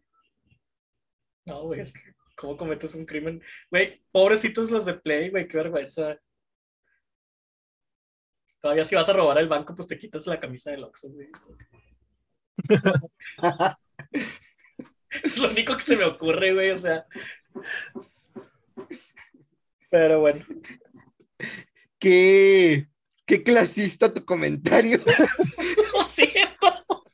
[1.46, 3.42] No, güey, es que, ¿cómo cometes un crimen?
[3.70, 6.20] Güey, pobrecitos los de Play, güey, qué vergüenza.
[8.60, 11.30] Todavía si vas a robar el banco, pues te quitas la camisa del Oxxo, güey.
[15.24, 17.06] Es lo único que se me ocurre, güey, o sea.
[19.90, 20.46] Pero bueno.
[22.02, 22.88] Qué,
[23.28, 25.00] qué clasista tu comentario,
[25.94, 27.06] Lo siento.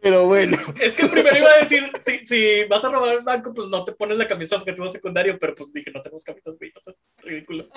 [0.00, 0.56] pero bueno.
[0.80, 3.84] Es que primero iba a decir, si, si vas a robar el banco, pues no
[3.84, 7.68] te pones la camisa objetivo secundario, pero pues dije, no tenemos camisas, sea, es ridículo.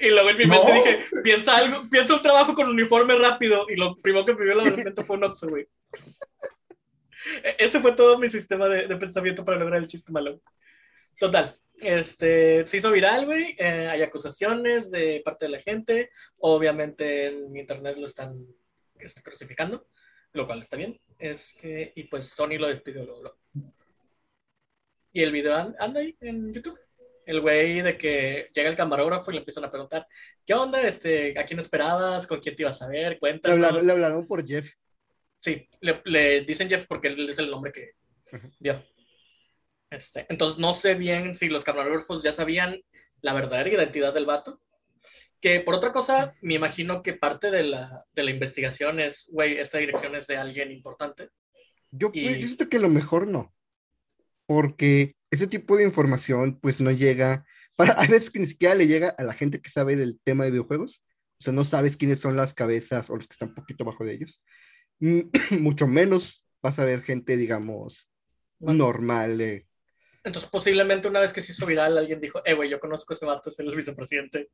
[0.00, 0.64] Y luego en mi No.
[0.64, 3.66] mente dije, piensa algo, piensa un trabajo con uniforme rápido.
[3.68, 5.68] Y lo primero que me vio la mente fue un Oxxo, güey.
[7.44, 10.40] E- Ese fue todo mi sistema de, de pensamiento para lograr el chiste malo.
[11.18, 11.56] Total.
[11.82, 13.54] Este, se hizo viral, güey.
[13.58, 16.10] eh, hay acusaciones de parte de la gente.
[16.38, 18.46] Obviamente en internet lo están
[18.98, 19.88] este, crucificando,
[20.32, 21.00] lo cual está bien.
[21.18, 23.22] Es que, y pues Sony lo despidió luego.
[23.22, 23.38] luego.
[25.12, 26.78] Y el video an- anda ahí en YouTube.
[27.24, 30.06] El güey de que llega el camarógrafo y le empiezan a preguntar,
[30.44, 30.82] ¿qué onda?
[30.82, 32.26] Este, ¿A quién esperabas?
[32.26, 33.12] ¿Con quién te ibas a ver?
[33.12, 33.54] Le Cuéntanos.
[33.56, 34.72] hablaron, le hablaron por Jeff.
[35.38, 37.92] Sí, le, le dicen Jeff porque él es el nombre que
[38.58, 38.82] dio.
[39.92, 42.80] Este, entonces no sé bien si los camarógrafos ya sabían
[43.20, 44.60] la verdadera identidad del vato.
[45.40, 49.58] Que por otra cosa, me imagino que parte de la, de la investigación es, güey,
[49.58, 51.28] esta dirección es de alguien importante.
[51.90, 53.54] Yo, Y- pues, yo siento que a lo mejor no.
[54.46, 57.44] Porque ese tipo de información, pues no llega.
[57.76, 60.44] Para, hay veces que ni siquiera le llega a la gente que sabe del tema
[60.44, 61.02] de videojuegos.
[61.38, 64.04] O sea, no sabes quiénes son las cabezas o los que están un poquito abajo
[64.04, 64.40] de ellos.
[65.00, 65.20] Mm,
[65.60, 68.08] Mucho menos vas a ver gente, digamos,
[68.60, 69.66] normal.
[70.24, 73.16] Entonces posiblemente una vez que se hizo viral, alguien dijo, eh, güey, yo conozco a
[73.16, 74.50] ese vato, es el vicepresidente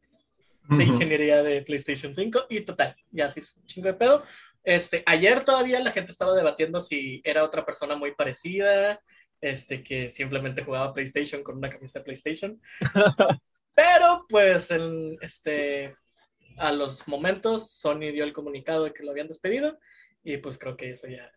[0.69, 4.25] de ingeniería de PlayStation 5 y total, ya se hizo un chingo de pedo.
[4.65, 9.01] Este, ayer todavía la gente estaba debatiendo si era otra persona muy parecida,
[9.41, 12.61] este, que simplemente jugaba PlayStation con una camisa de PlayStation.
[13.75, 15.97] Pero pues en, este,
[16.57, 19.79] a los momentos Sony dio el comunicado de que lo habían despedido
[20.23, 21.33] y pues creo que eso ya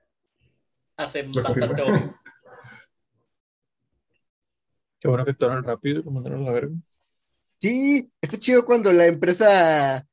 [0.98, 2.21] hace bastante obvio.
[5.02, 6.74] Qué bueno que actuaron rápido y lo mandaron a la verga.
[7.60, 10.08] Sí, está chido cuando la empresa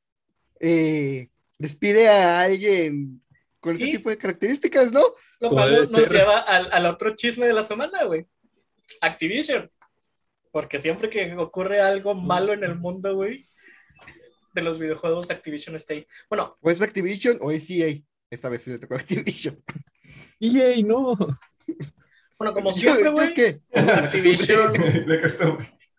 [0.59, 3.21] eh, despide a alguien
[3.59, 3.91] con ese Sí.
[3.93, 5.01] tipo de características, ¿no?
[5.39, 6.09] Lo cual nos ser.
[6.09, 8.25] lleva al, al otro chisme de la semana, güey.
[9.01, 9.69] Activision.
[10.51, 13.45] Porque siempre que ocurre algo malo en el mundo, güey,
[14.55, 16.07] de los videojuegos, Activision está ahí.
[16.29, 17.95] Bueno, O es Activision o es EA.
[18.31, 19.61] Esta vez sí le tocó Activision.
[20.39, 21.15] ¡Yay, no!
[22.39, 23.61] Bueno como siempre, güey?
[23.73, 24.73] Activision.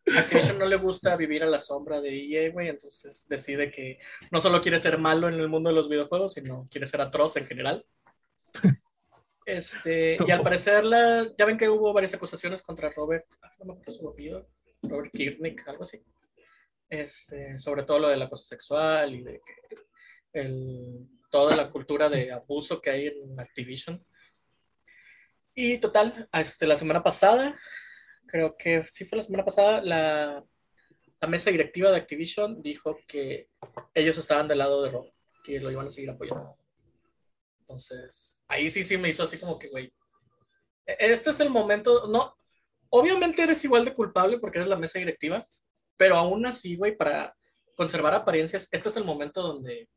[0.07, 3.99] Activision no le gusta vivir a la sombra de EA, güey, entonces decide que
[4.33, 7.37] no solo quiere ser malo en el mundo de los videojuegos, sino quiere ser atroz
[7.37, 7.85] en general.
[9.47, 13.65] Este, y al parecer, la, ya ven que hubo varias acusaciones contra Robert, ah, no
[13.65, 14.47] me acuerdo su apellido,
[14.83, 16.01] Robert Kirnick, algo así.
[16.89, 19.77] Este, sobre todo lo del acoso sexual y de que
[20.35, 24.05] el, toda la cultura de abuso que hay en Activision.
[25.55, 27.59] Y total, este, la semana pasada,
[28.27, 30.45] creo que sí fue la semana pasada, la,
[31.21, 33.49] la mesa directiva de Activision dijo que
[33.95, 36.57] ellos estaban del lado de Robert, que lo iban a seguir apoyando.
[37.61, 39.93] Entonces, ahí sí, sí me hizo así como que, güey,
[40.87, 42.35] este es el momento, no,
[42.89, 45.47] obviamente eres igual de culpable porque eres la mesa directiva,
[45.97, 47.37] pero aún así, güey, para
[47.77, 49.89] conservar apariencias, este es el momento donde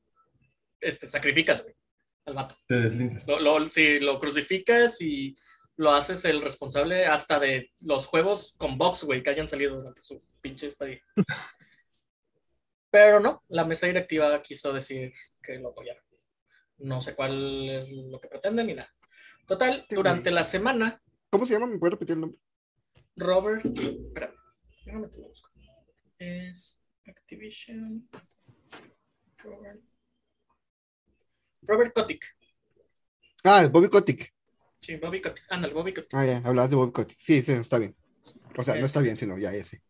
[0.82, 1.76] este, sacrificas, güey,
[2.26, 2.56] al vato.
[2.68, 3.28] Te deslindas.
[3.28, 5.36] Lo, lo- si lo crucificas y
[5.78, 10.02] lo haces el responsable hasta de los juegos con box, güey, que hayan salido durante
[10.02, 11.02] su pinche estadía.
[12.92, 16.04] Pero no, la mesa directiva quiso decir que lo apoyaron.
[16.78, 18.94] No sé cuál es lo que pretenden ni nada.
[19.48, 20.36] Total, Sí, durante güey.
[20.36, 21.66] la semana, ¿Cómo se llama?
[21.66, 22.40] ¿Me puedes repetir el nombre?
[23.16, 23.66] Robert.
[23.66, 24.32] Espera,
[24.86, 25.50] déjame te lo busco.
[26.20, 28.08] Es Activision.
[29.40, 29.82] Robert.
[31.68, 32.26] Robert Kotick.
[33.44, 34.34] Ah, Bobby Kotick.
[34.78, 35.46] Sí, Bobby Kotick.
[35.50, 36.14] Ándale, Bobby Kotick.
[36.14, 37.18] Ah, ya, hablabas de Bobby Kotick.
[37.20, 37.96] Sí, sí, está bien.
[38.58, 39.82] O sea, no Es- está bien, sino ya ese.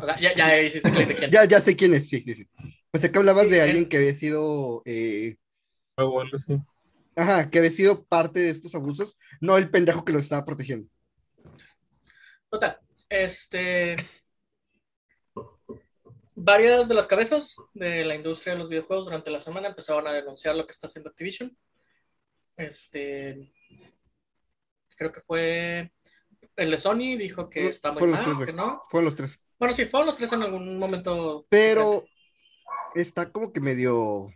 [0.00, 1.30] O sea, ya, ya hiciste clic de quién.
[1.30, 2.48] Ya, ya sé quién es, sí, sí, sí.
[2.90, 5.36] Pues acá hablabas Sí, de alguien que había sido, eh,
[7.16, 10.88] ajá, que había sido parte de estos abusos, no el pendejo que lo estaba protegiendo.
[12.50, 12.78] Total,
[13.08, 13.96] este.
[16.44, 20.12] Varias de las cabezas de la industria de los videojuegos durante la semana empezaron a
[20.12, 21.56] denunciar lo que está haciendo Activision.
[22.56, 23.52] Este.
[24.96, 25.92] Creo que fue.
[26.56, 28.82] El de Sony dijo que Fue- está muy mal, tres, que no.
[28.90, 29.38] Fueron los tres.
[29.58, 31.46] Bueno, sí, fueron los tres en algún momento.
[31.48, 32.04] Pero
[32.94, 34.28] está como que medio.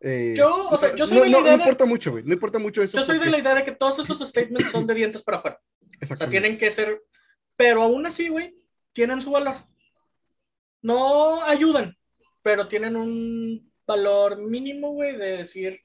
[0.00, 2.12] eh, Yo, o sea, yo soy no, de la no, idea no de- importa mucho,
[2.12, 2.22] güey.
[2.24, 2.96] No importa mucho eso.
[2.96, 5.60] Yo soy de la idea de que todos esos statements son de dientes para afuera.
[6.10, 7.02] O sea, tienen que ser,
[7.56, 8.54] pero aún así, güey,
[8.92, 9.56] tienen su valor.
[10.82, 11.96] No ayudan,
[12.42, 15.82] pero tienen un valor mínimo, güey, de decir,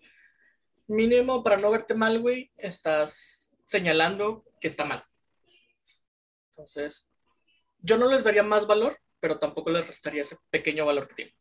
[0.87, 5.03] mínimo para no verte mal, güey, estás señalando que está mal.
[6.49, 7.09] Entonces,
[7.79, 11.35] yo no les daría más valor, pero tampoco les restaría ese pequeño valor que tienen.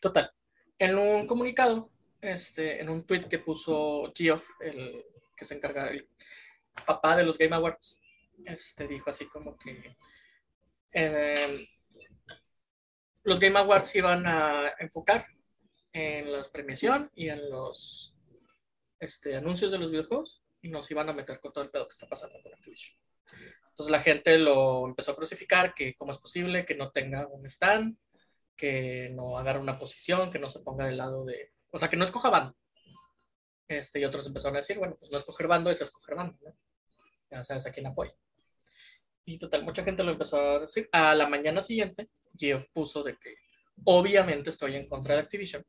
[0.00, 0.32] Total,
[0.78, 1.90] en un comunicado,
[2.20, 5.04] este, en un tweet que puso Geoff, el
[5.36, 6.08] que se encarga, el
[6.86, 8.00] papá de los Game Awards,
[8.44, 9.96] este, dijo así como que
[10.92, 11.68] eh,
[13.22, 15.26] los Game Awards iban a enfocar
[15.92, 18.14] en la premiación y en los
[18.98, 21.92] este, anuncios de los videojuegos y nos iban a meter con todo el pedo que
[21.92, 22.96] está pasando con Activision.
[23.68, 27.46] Entonces la gente lo empezó a crucificar, que cómo es posible que no tenga un
[27.46, 27.96] stand,
[28.56, 31.52] que no agarre una posición, que no se ponga del lado de...
[31.70, 32.54] O sea, que no escoja bando.
[33.68, 36.54] Este, y otros empezaron a decir, bueno, pues no escoger bando es escoger bando, ¿no?
[37.30, 38.12] Ya sabes a quién apoya.
[39.30, 40.88] Y total, mucha gente lo empezó a decir.
[40.90, 43.36] A la mañana siguiente, Jeff puso de que
[43.84, 45.64] obviamente estoy en contra de Activision.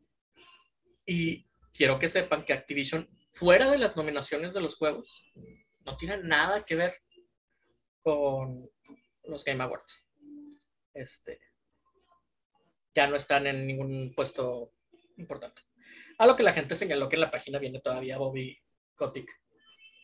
[1.06, 5.08] Y quiero que sepan que Activision, fuera de las nominaciones de los juegos,
[5.86, 6.96] no tiene nada que ver
[8.02, 8.68] con
[9.26, 10.08] los Game Awards.
[10.96, 11.40] Este,
[12.96, 14.74] ya no están en ningún puesto
[15.18, 15.62] importante.
[16.18, 18.58] A lo que la gente señaló que en la página viene todavía Bobby
[18.96, 19.30] Kotick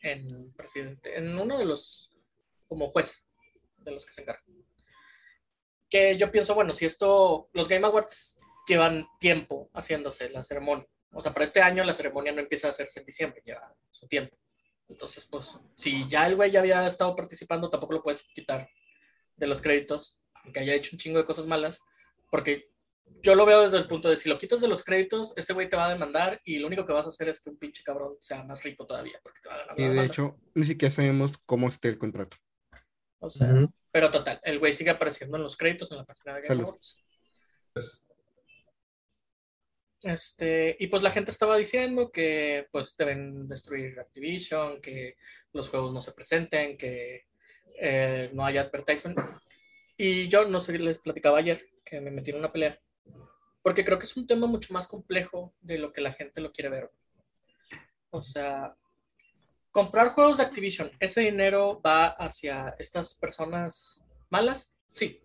[0.02, 2.16] en presidente, en uno de los,
[2.68, 3.27] como juez
[3.88, 4.44] de los que se encargan.
[5.90, 10.86] Que yo pienso, bueno, si esto, los Game Awards llevan tiempo haciéndose la ceremonia.
[11.12, 14.06] O sea, para este año la ceremonia no empieza a hacerse en diciembre, lleva su
[14.06, 14.36] tiempo.
[14.88, 18.68] Entonces, pues, si ya el güey ya había estado participando, tampoco lo puedes quitar
[19.36, 21.80] de los créditos, aunque haya hecho un chingo de cosas malas,
[22.30, 22.70] porque
[23.22, 25.68] yo lo veo desde el punto de si lo quitas de los créditos, este güey
[25.68, 27.82] te va a demandar y lo único que vas a hacer es que un pinche
[27.82, 29.74] cabrón sea más rico todavía, porque te va a ganar.
[29.78, 30.12] Y de demanda.
[30.12, 32.36] hecho, ni siquiera sabemos cómo esté el contrato.
[33.20, 33.72] O sea, Ujú.
[33.90, 36.62] Pero total, el güey sigue apareciendo en los créditos en la página de Game.
[36.62, 36.98] Awards.
[37.72, 38.04] Pues,
[40.00, 45.16] Este, y pues la gente estaba diciendo que pues deben destruir Activision, que
[45.52, 47.26] los juegos no se presenten, que
[47.80, 49.18] eh, no haya advertisement.
[49.96, 52.80] Y yo no sé, les platicaba ayer que me metí en una pelea,
[53.62, 56.52] porque creo que es un tema mucho más complejo de lo que la gente lo
[56.52, 56.90] quiere ver.
[58.10, 58.76] O sea,
[59.82, 64.72] comprar juegos de Activision, ¿ese dinero va hacia estas personas malas?
[64.90, 65.22] Sí.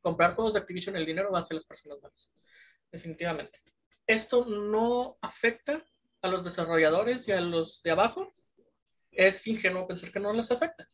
[0.00, 2.32] Comprar juegos de Activision, el dinero va hacia las personas malas.
[2.92, 3.60] Definitivamente
[4.10, 5.84] esto no afecta
[6.22, 8.34] a los desarrolladores y a los de abajo,
[9.12, 10.88] es ingenuo pensar que no les afecta.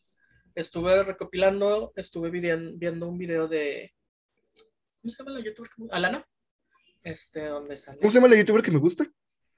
[0.54, 3.92] Estuve recopilando, estuve viendo un video de.
[5.00, 5.70] ¿Cómo se llama la youtuber?
[5.90, 6.26] Alana.
[7.02, 7.98] Este, donde sale.
[7.98, 9.06] ¿Cómo se llama la youtuber que me gusta?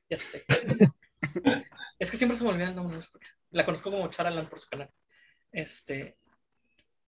[0.09, 0.45] Ya sé.
[1.99, 2.99] es que siempre se me olvida el nombre.
[3.51, 4.91] La conozco como Charalan por su canal.
[5.53, 6.19] Este,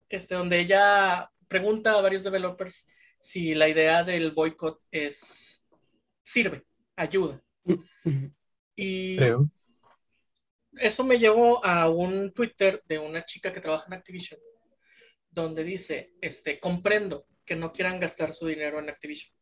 [0.09, 2.87] este, donde ella pregunta a varios developers
[3.19, 5.63] si la idea del boicot es
[6.23, 6.65] sirve,
[6.97, 7.43] ayuda.
[8.75, 9.51] Y Creo.
[10.79, 14.41] eso me llevó a un Twitter de una chica que trabaja en Activision,
[15.29, 19.35] donde dice, este, comprendo que no quieran gastar su dinero en Activision.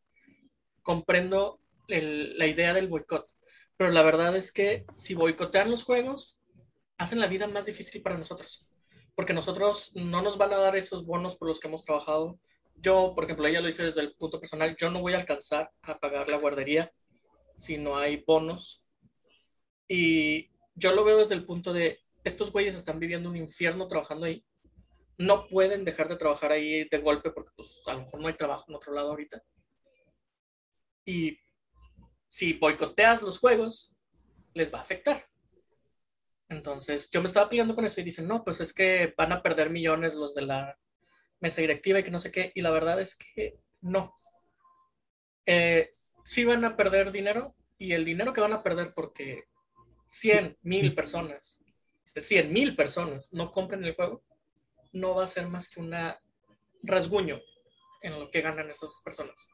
[0.81, 3.31] Comprendo el- la idea del boicot,
[3.79, 6.41] pero la verdad es que si boicotean los juegos,
[6.97, 8.67] hacen la vida más difícil para nosotros,
[9.15, 12.41] porque nosotros no nos van a dar esos bonos por los que hemos trabajado.
[12.75, 15.71] Yo, por ejemplo, ella lo dice desde el punto personal, yo no voy a alcanzar
[15.83, 16.91] a pagar la guardería
[17.57, 18.83] si no hay bonos.
[19.87, 24.25] Y yo lo veo desde el punto de, estos güeyes están viviendo un infierno trabajando
[24.25, 24.43] ahí.
[25.17, 28.35] No pueden dejar de trabajar ahí de golpe porque pues, a lo mejor no hay
[28.35, 29.41] trabajo en otro lado ahorita.
[31.05, 31.39] Y
[32.29, 33.93] si boicoteas los juegos,
[34.53, 35.27] les va a afectar.
[36.47, 39.41] Entonces, yo me estaba peleando con eso y dicen, no, pues es que van a
[39.41, 40.77] perder millones los de la
[41.39, 42.51] mesa directiva y que no sé qué.
[42.55, 44.15] Y la verdad es que no.
[45.45, 49.45] Eh, sí van a perder dinero y el dinero que van a perder porque
[50.07, 51.59] 100 mil personas,
[52.05, 54.23] este, 100 mil personas no compren el juego,
[54.91, 55.95] no va a ser más que un
[56.83, 57.39] rasguño
[58.01, 59.47] en lo que ganan esas personas.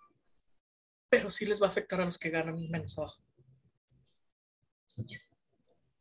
[1.09, 3.21] Pero sí les va a afectar a los que ganan menos abajo.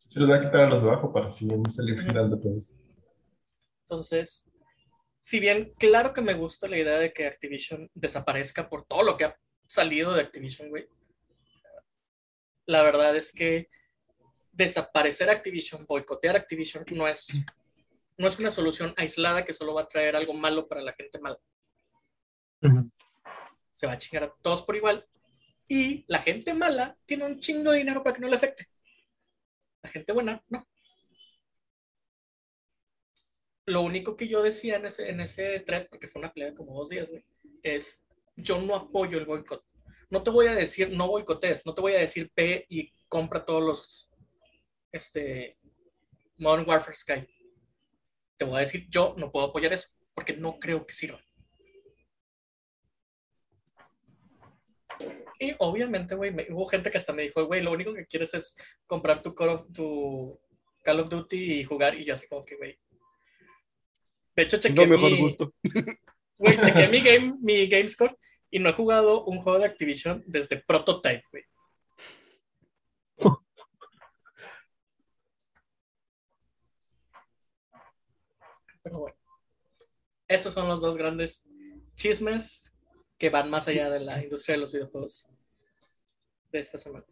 [0.08, 2.70] se los va a quitar a los de abajo para así salir girando todos.
[3.82, 4.50] Entonces,
[5.20, 9.16] si bien claro que me gusta la idea de que Activision desaparezca por todo lo
[9.16, 10.86] que ha salido de Activision, güey,
[12.66, 13.68] la verdad es que
[14.52, 17.26] desaparecer Activision, boicotear Activision, no es,
[18.16, 21.18] no es una solución aislada que solo va a traer algo malo para la gente
[21.18, 21.38] mala.
[22.62, 22.90] Ujú.
[23.74, 25.06] Se va a chingar a todos por igual.
[25.68, 28.66] Y la gente mala tiene un chingo de dinero para que no le afecte.
[29.82, 30.66] La gente buena, no.
[33.66, 36.56] Lo único que yo decía en ese, en ese thread, porque fue una pelea de
[36.56, 37.08] como dos días,
[37.62, 38.02] es
[38.36, 39.62] yo no apoyo el boicot.
[40.10, 43.44] No te voy a decir, no boicotees, no te voy a decir ve y compra
[43.44, 44.10] todos los
[44.92, 45.58] este,
[46.36, 47.26] Modern Warfare Sky.
[48.36, 51.20] Te voy a decir, yo no puedo apoyar eso, porque no creo que sirva.
[55.40, 58.56] Y obviamente, güey, hubo gente que hasta me dijo, güey, lo único que quieres es
[58.86, 60.38] comprar tu Call of, tu
[60.82, 62.78] Call of Duty y jugar, y yo así como que, güey.
[64.36, 65.52] De hecho, No mejor mi- gusto.
[66.36, 68.16] Güey, chequé mi, game, mi GameScore
[68.50, 71.44] y no he jugado un juego de Activision desde Prototype, güey.
[78.82, 79.16] Pero bueno,
[80.28, 81.46] esos son los dos grandes
[81.96, 82.73] chismes
[83.18, 85.28] que van más allá de la industria de los videojuegos
[86.50, 87.04] de esta semana.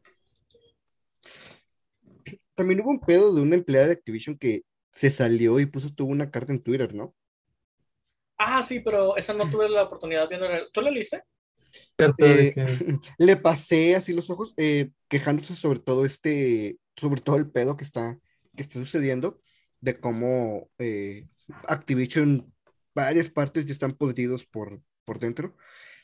[2.55, 6.11] También hubo un pedo de una empleada de Activision que se salió y puso, tuvo
[6.11, 7.15] una carta en Twitter, ¿no?
[8.37, 10.67] Ah, sí, pero esa no tuve la oportunidad de verla.
[10.73, 11.23] ¿Tú la leíste?
[11.97, 17.21] Carta de Eh, que- le pasé así los ojos, eh, quejándose sobre todo este, sobre
[17.21, 18.19] todo el pedo que está,
[18.57, 19.41] que está sucediendo,
[19.81, 21.27] de cómo eh,
[21.69, 22.53] Activision,
[22.95, 25.57] varias partes ya están podridos por, por dentro,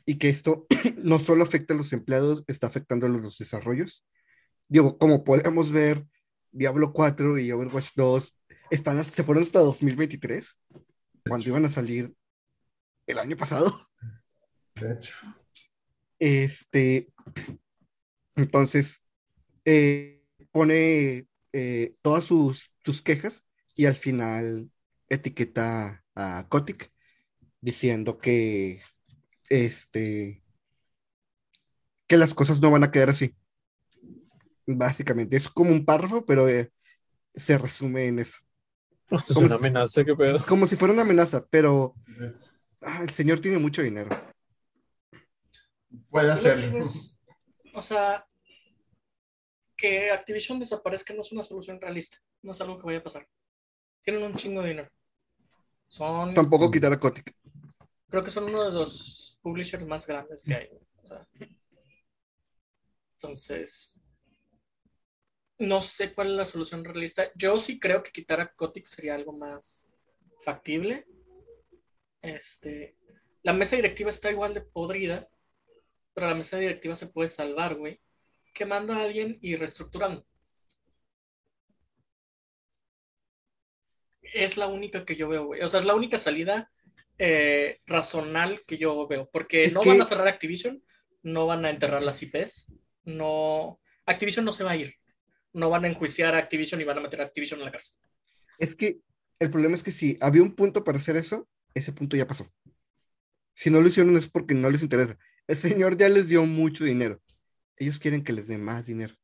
[0.09, 0.67] y que esto
[1.05, 4.07] no solo afecta a los empleados, está afectando a los desarrollos.
[4.67, 6.07] Digo, como podemos ver,
[6.51, 8.35] Diablo 4 y Overwatch 2
[8.71, 10.57] están, se fueron hasta 2023,
[11.29, 12.15] cuando iban a salir
[13.07, 13.87] el año pasado.
[14.77, 15.15] De hecho,
[16.19, 17.13] Este,
[18.35, 19.03] entonces,
[19.67, 23.45] eh, pone eh, todas sus, sus quejas
[23.75, 24.71] y al final
[25.11, 26.91] etiqueta a Kotick
[27.61, 28.81] diciendo que,
[29.51, 30.43] este,
[32.07, 33.35] que las cosas no van a quedar así.
[34.67, 36.71] Básicamente, es como un párrafo, pero eh,
[37.35, 38.39] se resume en eso.
[39.11, 40.39] Hostia, es ¿cómo una se- amenaza, qué pedo.
[40.47, 41.95] Como si fuera una amenaza, pero
[42.83, 44.11] ah, el señor tiene mucho dinero.
[46.11, 46.79] puede hacerlo.
[46.81, 47.19] es,
[47.73, 48.27] o sea,
[49.77, 52.19] que Activision desaparezca no es una solución realista.
[52.43, 53.27] No es algo que vaya a pasar.
[54.03, 54.89] Tienen un chingo de dinero.
[55.89, 57.35] Son, Tampoco quitar a Kotick.
[58.09, 60.69] Creo que son uno de los publishers más grandes que hay.
[60.69, 61.27] o
[63.15, 64.01] entonces,
[65.59, 67.33] no sé cuál es la solución realista.
[67.35, 69.91] Yo sí creo que quitar a Kotick sería algo más
[70.45, 71.05] factible.
[72.23, 72.97] Este,
[73.43, 75.29] la mesa directiva está igual de podrida,
[76.15, 78.01] pero la mesa directiva se puede salvar, güey,
[78.55, 80.25] quemando a alguien y reestructurando.
[84.23, 85.63] Es la única que yo veo, güey.
[85.63, 86.71] O sea, es la única salida
[87.19, 89.29] eh, razonal que yo veo.
[89.33, 90.83] Porque Es no que- van a cerrar Activision,
[91.23, 92.67] no van a enterrar las IPs,
[93.05, 93.81] no.
[94.07, 94.95] Activision no se va a ir.
[95.53, 97.97] No van a enjuiciar a Activision y van a meter a Activision en la cárcel.
[98.59, 99.01] Es que
[99.39, 102.51] el problema es que si había un punto para hacer eso, ese punto ya pasó.
[103.55, 105.19] Si no lo hicieron es porque no les interesa.
[105.47, 107.21] El señor ya les dio mucho dinero.
[107.77, 109.15] Ellos quieren que les dé más dinero.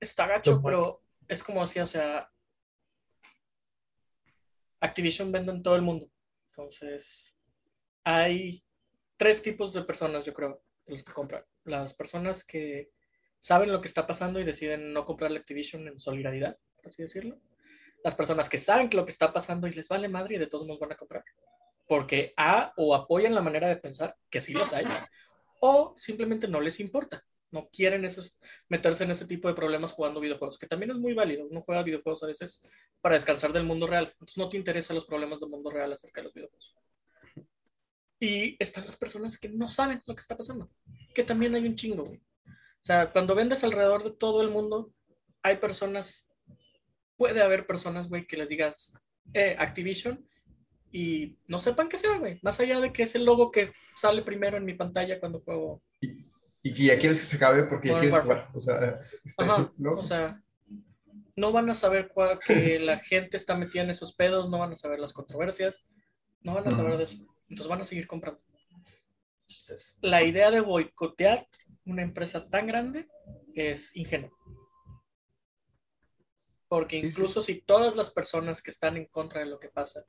[0.00, 2.30] Está gacho, pero es como así, o sea.
[4.80, 6.10] Activision vende en todo el mundo.
[6.50, 7.34] Entonces,
[8.04, 8.62] hay
[9.16, 11.44] tres tipos de personas, yo creo, de los que compran.
[11.64, 12.90] Las personas que
[13.40, 17.02] saben lo que está pasando y deciden no comprar la Activision en solidaridad, por así
[17.02, 17.40] decirlo.
[18.04, 20.66] Las personas que saben lo que está pasando y les vale madre y de todos
[20.66, 21.24] modos van a comprar.
[21.86, 24.84] Porque A, o apoyan la manera de pensar, que sí los hay,
[25.60, 27.24] o simplemente no les importa.
[27.50, 28.38] No quieren esos,
[28.68, 31.46] meterse en ese tipo de problemas jugando videojuegos, que también es muy válido.
[31.46, 32.62] Uno juega videojuegos a veces
[33.00, 34.08] para descansar del mundo real.
[34.12, 36.74] Entonces no te interesan los problemas del mundo real acerca de los videojuegos.
[38.20, 40.70] Y están las personas que no saben lo que está pasando,
[41.14, 42.18] que también hay un chingo, güey.
[42.48, 44.92] O sea, cuando vendes alrededor de todo el mundo,
[45.42, 46.28] hay personas,
[47.16, 48.92] puede haber personas, güey, que les digas,
[49.34, 50.26] eh, Activision,
[50.90, 52.38] y no sepan qué sea, güey.
[52.42, 55.82] Más allá de que es el logo que sale primero en mi pantalla cuando juego.
[56.62, 58.40] Y que ya quieres que se acabe porque ya quieres Warfare.
[58.42, 58.56] jugar.
[58.56, 59.00] O sea,
[59.38, 60.00] Ajá, ese logo.
[60.00, 60.42] o sea,
[61.36, 64.72] no van a saber cuál- que la gente está metida en esos pedos, no van
[64.72, 65.84] a saber las controversias,
[66.42, 67.18] no van a saber de eso.
[67.48, 68.40] Entonces van a seguir comprando.
[69.48, 71.46] Entonces, la idea de boicotear
[71.86, 73.08] una empresa tan grande
[73.54, 74.30] es ingenua.
[76.68, 77.08] Porque Sí, sí.
[77.08, 80.04] incluso si todas las personas que están en contra de lo que pasa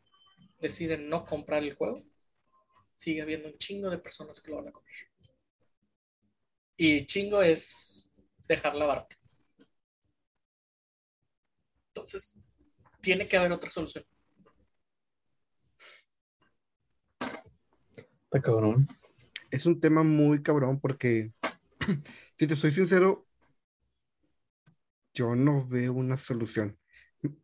[0.60, 2.02] deciden no comprar el juego,
[2.95, 4.95] sigue habiendo un chingo de personas que lo van a comprar.
[6.82, 8.09] Y chingo es
[8.47, 9.17] dejar la barata.
[11.93, 12.39] Entonces,
[13.01, 14.05] tiene que haber otra solución.
[17.19, 18.88] Está cabrón.
[19.51, 21.34] Es un tema muy cabrón porque,
[22.38, 23.27] si te soy sincero,
[25.13, 26.80] yo no veo una solución.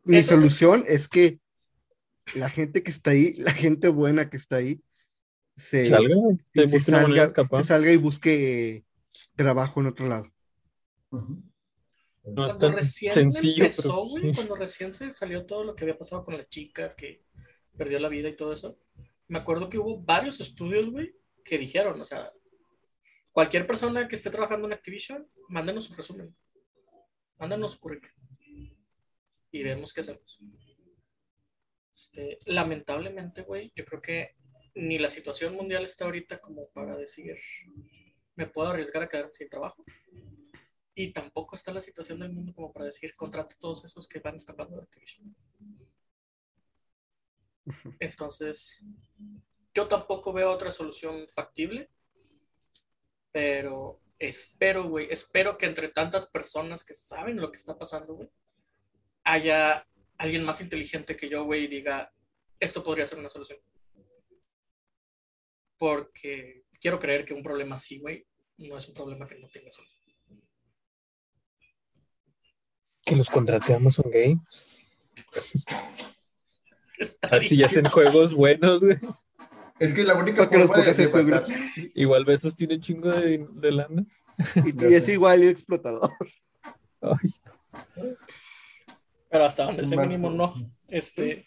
[0.04, 1.40] Mi Eso- solución es que
[2.34, 4.80] la gente que está ahí, la gente buena que está ahí,
[5.56, 6.14] se, Salga,
[6.54, 8.85] se salga, se salga y busque
[9.34, 10.32] trabajo en otro lado.
[11.10, 15.84] No es Cuando tan recién sencillo, empezó, pero cuando recién se salió todo lo que
[15.84, 17.24] había pasado con la chica que
[17.76, 18.78] perdió la vida y todo eso,
[19.28, 21.14] me acuerdo que hubo varios estudios, güey,
[21.44, 22.32] que dijeron, o sea,
[23.30, 26.34] cualquier persona que esté trabajando en Activision, mándenos su resumen,
[27.38, 28.16] mándenos su currículum
[29.50, 30.38] y vemos qué hacemos.
[31.94, 34.36] Este, lamentablemente, güey, yo creo que
[34.74, 37.36] ni la situación mundial está ahorita como para decir,
[38.36, 39.84] me puedo arriesgar a quedarme sin trabajo.
[40.94, 44.20] Y tampoco está la situación del mundo como para decir, contrate a todos esos que
[44.20, 45.36] van escapando de Activision.
[47.98, 48.82] Entonces,
[49.74, 51.90] yo tampoco veo otra solución factible,
[53.32, 58.30] pero espero, güey, espero que entre tantas personas que saben lo que está pasando, güey,
[59.24, 62.12] haya alguien más inteligente que yo, güey, y diga,
[62.58, 63.58] esto podría ser una solución.
[65.76, 68.26] Porque quiero creer que un problema así, güey,
[68.58, 70.04] no es un problema que no tenga solución.
[73.04, 74.84] Que los contrate Amazon Games.
[76.98, 78.98] Está A ver si ya hacen juegos buenos, güey.
[79.78, 81.44] Es que la única que los pongas en de juegos.
[81.94, 84.06] Igual Besos tiene un chingo de, de lana.
[84.64, 86.10] Y, y es igual y explotador.
[87.00, 87.30] Ay,
[89.30, 90.54] Pero hasta donde sea mínimo no,
[90.88, 91.46] este,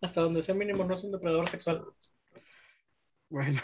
[0.00, 1.84] hasta donde sea mínimo no es un depredador sexual.
[3.28, 3.60] Bueno,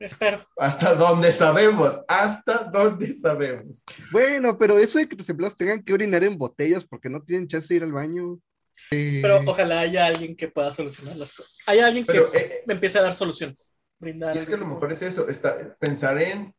[0.00, 0.38] Espero.
[0.56, 3.84] Hasta donde sabemos, hasta donde sabemos.
[4.10, 7.46] bueno, pero eso de que tus empleados tengan que orinar en botellas porque no tienen
[7.46, 8.40] chance de ir al baño.
[8.90, 11.54] eh, Pero ojalá haya alguien que pueda solucionar las cosas.
[11.66, 13.76] Hay alguien que Pero eh, me empiece a dar soluciones.
[13.98, 14.34] Brindar.
[14.34, 16.54] y es que a lo mejor es eso, está, pensar en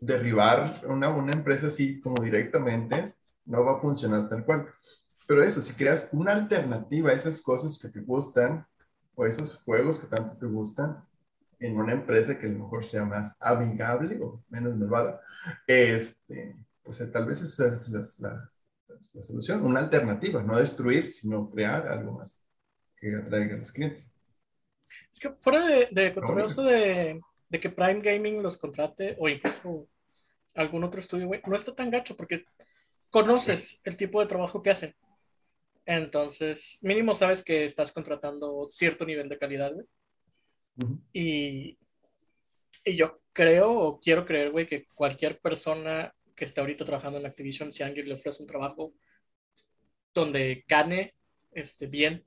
[0.00, 4.68] derribar una, una empresa así como directamente no va a funcionar tal cual.
[5.26, 8.64] Pero eso, si creas una alternativa a esas cosas que te gustan
[9.16, 11.04] o esos juegos que tanto te gustan
[11.58, 15.20] en una empresa que a lo mejor sea más amigable o menos malvada,
[15.66, 18.50] este, pues eh, tal vez esa es la, la-
[19.14, 22.46] la solución, una alternativa, no destruir, sino crear algo más
[22.98, 24.14] que atraiga a los clientes.
[25.12, 26.14] Es que fuera de, de
[26.46, 29.88] eso de, de que Prime Gaming los contrate o incluso
[30.54, 32.44] algún otro estudio, güey, no está tan gacho porque
[33.10, 34.94] conoces el tipo de trabajo que hacen.
[35.86, 39.86] Entonces, mínimo sabes que estás contratando cierto nivel de calidad, güey.
[41.12, 41.78] Y,
[42.84, 47.26] y yo creo o quiero creer, güey, que cualquier persona que esté ahorita trabajando en
[47.26, 48.94] Activision, si alguien le ofrece un trabajo
[50.12, 51.14] donde gane
[51.52, 52.24] este, bien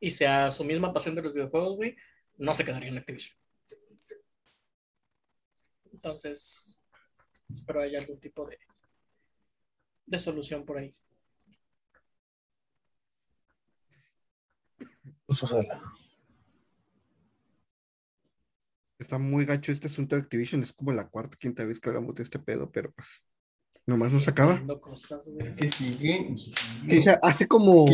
[0.00, 1.96] y sea su misma pasión de los videojuegos, güey,
[2.36, 3.36] no se quedaría en Activision.
[5.92, 6.76] Entonces,
[7.52, 8.58] espero haya algún tipo de,
[10.06, 10.90] de solución por ahí.
[15.26, 15.82] pues ojalá.
[18.98, 20.62] Está muy gacho este asunto de Activision.
[20.62, 23.22] Es como la cuarta, quinta vez que hablamos de este pedo, pero pues
[23.86, 24.60] nomás acaba.
[24.80, 25.26] cosas.
[25.38, 27.86] Es que siguen Sí, o sea, hace como,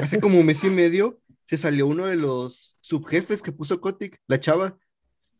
[0.00, 4.20] hace como un mes y medio se salió uno de los subjefes que puso Kotick,
[4.28, 4.78] la chava.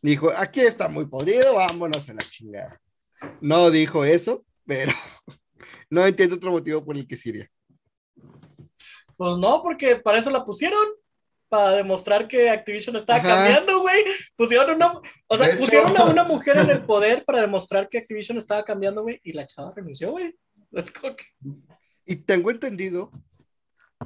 [0.03, 2.81] Dijo, aquí está muy podrido, vámonos a la chingada.
[3.41, 4.93] No dijo eso, pero
[5.91, 7.49] no entiendo otro motivo por el que Siria.
[9.17, 10.85] Pues no, porque para eso la pusieron.
[11.51, 13.29] Para demostrar que Activision estaba Ajá.
[13.29, 14.03] cambiando, güey.
[14.37, 14.93] Pusieron una,
[15.27, 18.39] o sea, De hecho- pusieron a una mujer en el poder para demostrar que Activision
[18.39, 19.21] estaba cambiando, güey.
[19.25, 20.35] Y la chava renunció, güey.
[22.07, 23.11] Y tengo entendido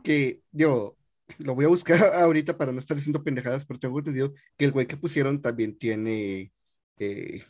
[0.03, 0.97] que yo
[1.39, 4.73] lo voy a buscar ahorita para no estar diciendo pendejadas, pero tengo entendido que el
[4.73, 6.53] güey que pusieron también tiene,
[6.99, 7.45] eh,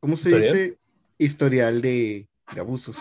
[0.00, 0.52] ¿cómo se ¿Historial?
[0.52, 0.78] dice?
[1.18, 2.98] Historial de, de abusos.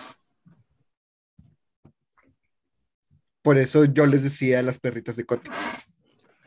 [3.42, 5.50] Por eso yo les decía a las perritas de Coti.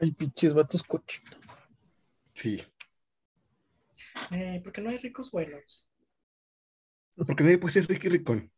[0.00, 1.36] Ay, pinches vatos cochinos.
[2.34, 2.62] Sí.
[4.32, 5.88] Eh, ¿Por qué no hay ricos buenos?
[7.16, 8.50] Porque nadie puede ser Ricky Ricón.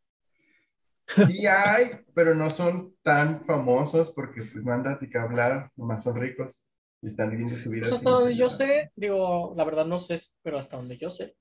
[1.28, 6.66] Sí hay, pero no son tan famosos porque pues mándate que hablar, nomás son ricos
[7.00, 7.82] y están viviendo su vida.
[7.82, 11.36] Pues hasta donde yo sé, digo, la verdad no sé, pero hasta donde yo sé,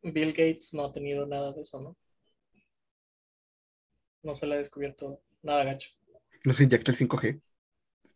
[0.00, 1.96] Bill Gates no ha tenido nada de eso, ¿no?
[4.22, 5.90] No se le ha descubierto nada gacho.
[6.52, 7.40] Nos inyecta el 5G.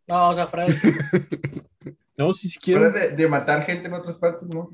[0.08, 0.88] No, o sea, fuera de eso,
[2.16, 3.10] No, si si Fuera quieren.
[3.16, 4.70] de, de matar gente en otras partes, no.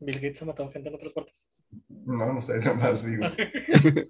[0.00, 1.48] Bill Gates ha matado gente en otras partes.
[1.88, 3.26] No, no sé, nada más digo.
[3.36, 4.08] que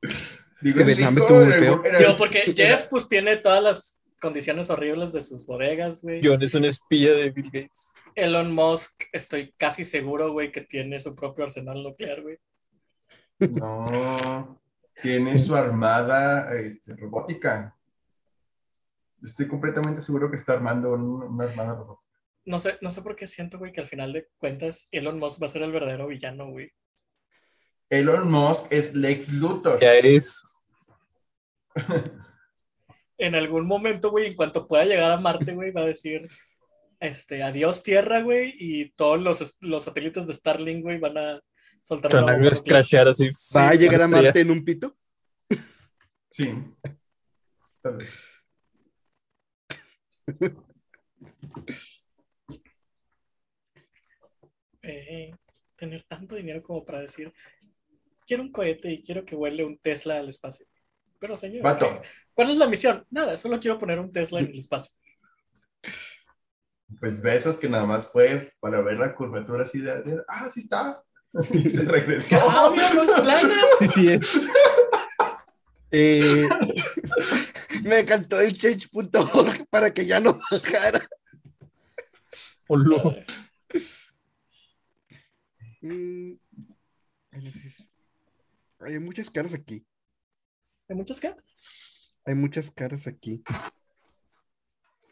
[0.00, 1.82] es Vietnam estuvo muy feo.
[1.82, 6.20] Digo, algún- porque Jeff, pues, tiene todas las condiciones horribles de sus bodegas, güey.
[6.22, 7.90] John es un espía de Bill Gates.
[8.14, 12.38] Elon Musk, estoy casi seguro, güey, que tiene su propio arsenal nuclear, güey.
[13.40, 14.61] No,
[15.02, 17.76] tiene su armada este, robótica.
[19.22, 22.02] Estoy completamente seguro que está armando un- una armada robótica.
[22.44, 25.40] No sé, no sé por qué siento, güey, que al final de cuentas Elon Musk
[25.42, 26.72] va a ser el verdadero villano, güey.
[27.90, 29.78] Elon Musk es Lex Luthor.
[29.80, 30.58] Ya es.
[33.18, 36.28] En algún momento, güey, en cuanto pueda llegar a Marte, güey, va a decir,
[36.98, 41.40] este, adiós Tierra, güey, y todos los, los satélites de Starlink, güey, van a
[41.82, 42.64] soltar una bomba nuclear.
[42.64, 43.28] crashear así.
[43.54, 44.22] ¿Va a llegar a estrella.
[44.28, 44.96] Marte en un pito?
[46.30, 46.50] Sí.
[47.82, 48.14] Tal vez.
[54.82, 55.30] Eh,
[55.76, 57.32] tener tanto dinero como para decir,
[58.26, 60.66] quiero un cohete y quiero que vuele un Tesla al espacio.
[61.20, 62.02] Pero señor, Vato,
[62.34, 63.06] ¿cuál es la misión?
[63.10, 64.96] Nada, solo quiero poner un Tesla en el espacio.
[67.00, 70.60] pues besos que nada más fue para ver la curvatura así de, de- ah, sí
[70.60, 71.02] está.
[71.52, 72.36] Y se regresó.
[72.40, 73.54] ¡Ah, obvio, no es plana!
[73.78, 74.40] Sí, sí es.
[75.90, 76.48] Eh,
[77.84, 81.00] me encantó el change.org para que ya no bajara.
[82.68, 83.14] Olo.
[85.82, 86.32] Mm,
[88.80, 89.84] Hay muchas caras aquí.
[90.88, 91.34] ¿Hay muchos qué?
[92.24, 93.42] Hay muchas caras aquí.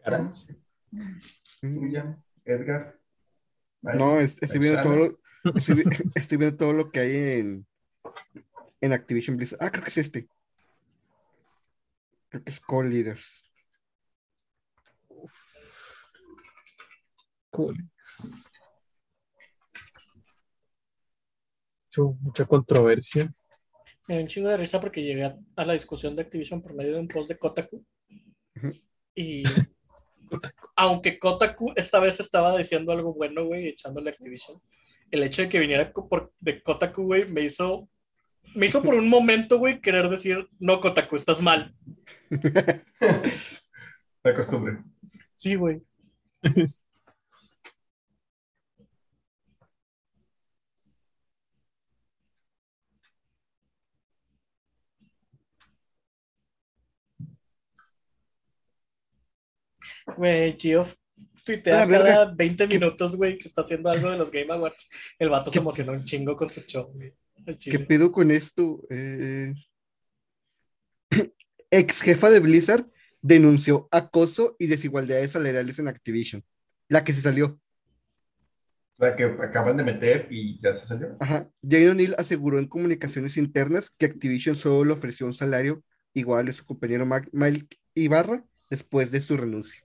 [0.04, 0.56] Caras.
[0.90, 2.98] Mm, William, Edgar.
[3.82, 5.19] No, es- estoy viendo todo Alexander.
[5.54, 5.82] Estoy, vi-
[6.14, 7.66] estoy viendo todo lo que hay en,
[8.80, 9.58] en Activision Blizzard.
[9.62, 10.28] Ah, creo que es este.
[12.28, 13.42] Creo que es Call Leaders.
[17.50, 17.76] Cool.
[21.86, 23.32] Mucho- mucha controversia.
[24.06, 26.74] Me dio un chingo de risa porque llegué a, a la discusión de Activision por
[26.74, 27.84] medio de un post de Kotaku.
[29.14, 29.42] Y
[30.76, 34.60] aunque Kotaku esta vez estaba diciendo algo bueno, güey, echándole Activision,
[35.10, 37.88] el hecho de que viniera por- de Kotaku, güey, me hizo,
[38.54, 41.74] me hizo por un momento, güey, querer decir, no, Kotaku, estás mal.
[44.24, 44.78] La costumbre.
[45.36, 45.82] Sí, güey.
[60.16, 60.94] Güey, Geoff
[61.44, 64.88] tuitea Ah, cada 20 minutos, güey, que está haciendo algo de los Game Awards.
[65.18, 67.14] El vato se emocionó un chingo con su show, güey.
[67.58, 68.82] ¿Qué pedo con esto?
[68.90, 69.54] Eh,
[71.70, 72.86] Ex jefa de Blizzard
[73.22, 76.44] denunció acoso y desigualdades salariales en Activision.
[76.88, 77.60] La que se salió.
[78.98, 81.16] La que acaban de meter y ya se salió.
[81.20, 81.48] Ajá.
[81.62, 85.82] Jane O'Neill aseguró en comunicaciones internas que Activision solo le ofreció un salario
[86.12, 89.82] igual a su compañero Mike Ibarra después de su renuncia.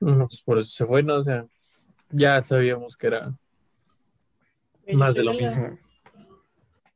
[0.00, 1.16] No, pues por eso se fue, ¿no?
[1.16, 1.46] O sea,
[2.10, 3.38] ya sabíamos que era
[4.86, 5.78] yo más de lo la- mismo.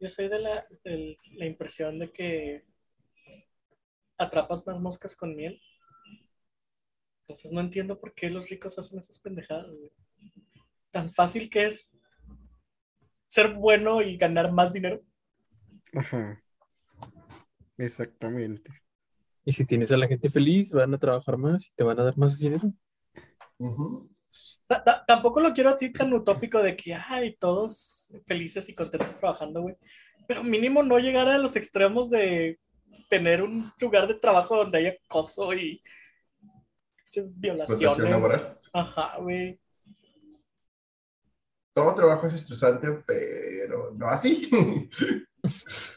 [0.01, 0.67] Yo soy de la,
[1.35, 2.65] la impresión de que
[4.19, 5.61] atrapas más moscas con miel.
[7.23, 9.91] Entonces no entiendo por qué los ricos hacen esas pendejadas, güey.
[10.91, 11.93] Tan fácil que es
[13.27, 15.03] ser bueno y ganar más dinero.
[15.95, 16.43] Ajá.
[17.79, 18.71] Exactamente.
[19.47, 22.03] Y si tienes a la gente feliz, van a trabajar más y te van a
[22.03, 22.73] dar más dinero.
[25.07, 29.77] Tampoco lo quiero así tan utópico de que, ay, todos felices y contentos trabajando, güey.
[30.27, 32.59] Pero mínimo no llegar a los extremos de
[33.09, 35.81] tener un lugar de trabajo donde haya acoso y
[37.07, 38.11] Explotación violaciones.
[38.11, 38.61] laboral.
[38.73, 39.61] Ajá, güey.
[41.73, 44.51] Todo trabajo es estresante, pero no así.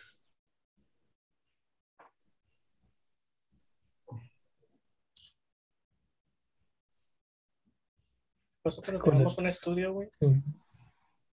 [8.75, 10.27] Por eso cuando tenemos un estudio, güey, Sí.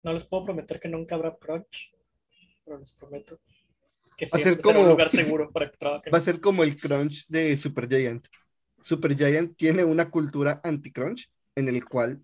[0.04, 1.94] no les puedo prometer que nunca habrá crunch,
[2.66, 3.40] pero les prometo
[4.18, 6.14] que Va a ser será un como- lugar seguro para que trabajen.
[6.14, 8.28] Va a ser como el crunch de Supergiant.
[8.84, 12.22] Supergiant tiene una cultura anti-crunch en el cual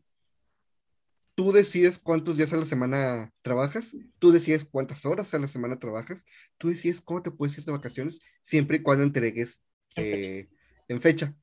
[1.36, 5.80] tú decides cuántos días a la semana trabajas, tú decides cuántas horas a la semana
[5.80, 6.26] trabajas,
[6.58, 9.62] tú decides cómo te puedes ir de vacaciones, siempre y cuando entregues
[9.96, 10.18] En fecha.
[10.28, 10.50] eh,
[10.90, 11.36] en fecha.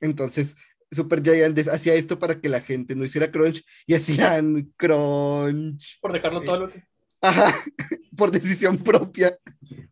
[0.00, 0.56] Entonces,
[0.92, 5.98] Supergiant des- hacía esto para que la gente no hiciera crunch y hacían crunch.
[6.00, 6.84] Por dejarlo todo al último.
[7.20, 7.54] Ajá,
[8.16, 9.36] por decisión propia.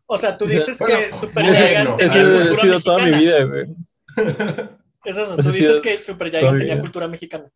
[0.05, 2.97] O sea, tú O sea, dices bueno, que Super Giant Ese ha cultura sido toda
[3.05, 3.45] mi mexicana.
[3.45, 3.67] vida, güey.
[5.03, 6.81] Es eso, tú dices que Super Giant tenía vida.
[6.81, 7.49] cultura mexicana.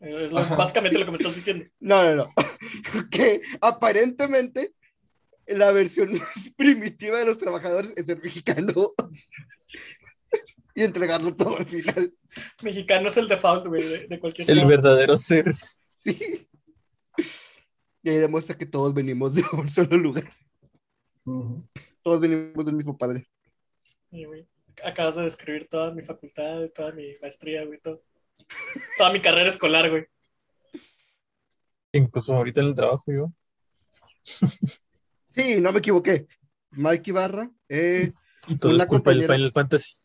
[0.00, 1.64] Es lo- básicamente lo que me estás diciendo.
[1.80, 2.32] No, no, no.
[3.10, 4.72] Que aparentemente
[5.46, 8.92] la versión más primitiva de los trabajadores es ser mexicano
[10.74, 12.12] y entregarlo todo al final.
[12.62, 14.68] Mexicano es el default, güey, de, de cualquier El lado.
[14.68, 15.54] verdadero ser.
[16.04, 16.48] Sí.
[18.02, 20.32] Y ahí demuestra que todos venimos de un solo lugar.
[22.02, 23.28] Todos venimos del mismo padre.
[24.10, 24.48] Sí, güey.
[24.82, 28.02] Acabas de describir toda mi facultad, toda mi maestría, güey, todo.
[28.96, 30.06] Toda mi carrera escolar, güey.
[31.92, 33.32] Incluso ahorita en el trabajo, yo.
[34.22, 36.26] Sí, no me equivoqué.
[36.70, 38.12] Mike Ibarra, eh,
[38.48, 39.96] Y todo es culpa del Final Fantasy.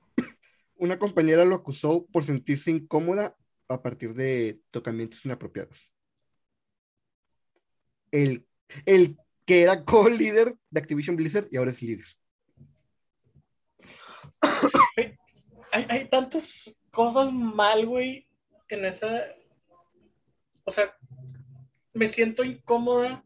[0.78, 5.94] Una compañera lo acusó por sentirse incómoda a partir de tocamientos inapropiados.
[8.12, 8.48] El,
[8.86, 12.06] el que era co-líder de Activision Blizzard y ahora es líder.
[15.72, 18.28] Hay, hay tantas cosas mal, güey,
[18.70, 19.26] en esa.
[20.64, 20.96] O sea,
[21.94, 23.24] me siento incómoda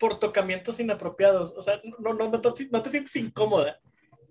[0.00, 1.52] por tocamientos inapropiados.
[1.56, 3.80] O sea, no, no, no, no te sientes incómoda.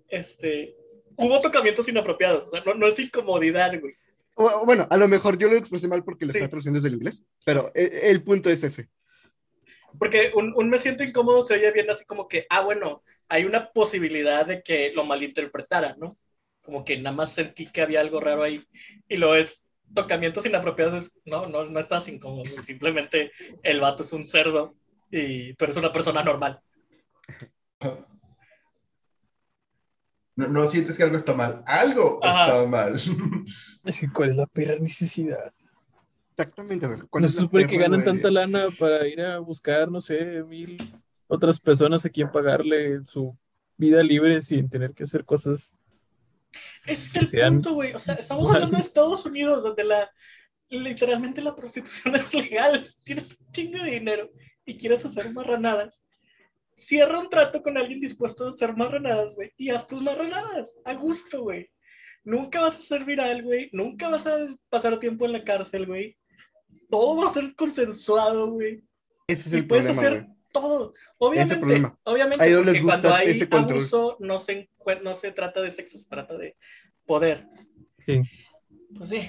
[0.08, 0.76] Este.
[1.16, 2.46] Hubo tocamientos inapropiados.
[2.46, 3.94] O sea, no, no es incomodidad, güey.
[4.34, 6.38] O- Bueno, a lo mejor yo lo expresé mal porque lo Sí.
[6.38, 8.88] está traduciendo desde el inglés, pero e- el punto es ese.
[9.98, 13.44] Porque un, un me siento incómodo se oye bien así como que, ah, bueno, hay
[13.44, 16.16] una posibilidad de que lo malinterpretara, ¿no?
[16.62, 18.64] Como que nada más sentí que había algo raro ahí.
[19.06, 23.32] Y lo es tocamientos inapropiados, es, no, no, no estás incómodo, simplemente
[23.62, 24.74] el vato es un cerdo
[25.10, 26.60] y tú eres una persona normal.
[30.34, 31.62] No, no sientes que algo está mal.
[31.66, 32.46] Algo Ajá.
[32.46, 32.94] está mal.
[33.84, 35.52] Es que cuál es la perra necesidad.
[36.30, 36.86] Exactamente.
[36.86, 37.00] güey.
[37.10, 40.42] ¿Cuál No es se supone que ganan tanta lana para ir a buscar, no sé,
[40.44, 40.76] mil
[41.26, 43.36] otras personas a quien pagarle su
[43.76, 45.76] vida libre sin tener que hacer cosas.
[46.84, 47.92] Ese es el sean punto, güey.
[47.94, 50.10] O sea, estamos hablando de Estados Unidos, donde la
[50.68, 52.88] literalmente la prostitución es legal.
[53.04, 54.30] Tienes un chingo de dinero
[54.64, 56.02] y quieres hacer marranadas.
[56.82, 60.94] Cierra un trato con alguien dispuesto a hacer marranadas, güey, y haz tus marranadas a
[60.94, 61.70] gusto, güey.
[62.24, 63.68] Nunca vas a ser viral, güey.
[63.72, 66.16] Nunca vas a pasar tiempo en la cárcel, güey.
[66.90, 68.82] Todo va a ser consensuado, güey.
[69.28, 70.94] Ese es Y el puedes problema, hacer todo.
[71.18, 73.78] Obviamente, obviamente A ellos les porque gusta cuando hay ese control.
[73.78, 74.70] abuso no se,
[75.02, 76.56] no se trata de sexo, se trata de
[77.06, 77.46] poder.
[78.00, 78.22] Sí.
[78.96, 79.28] Pues sí.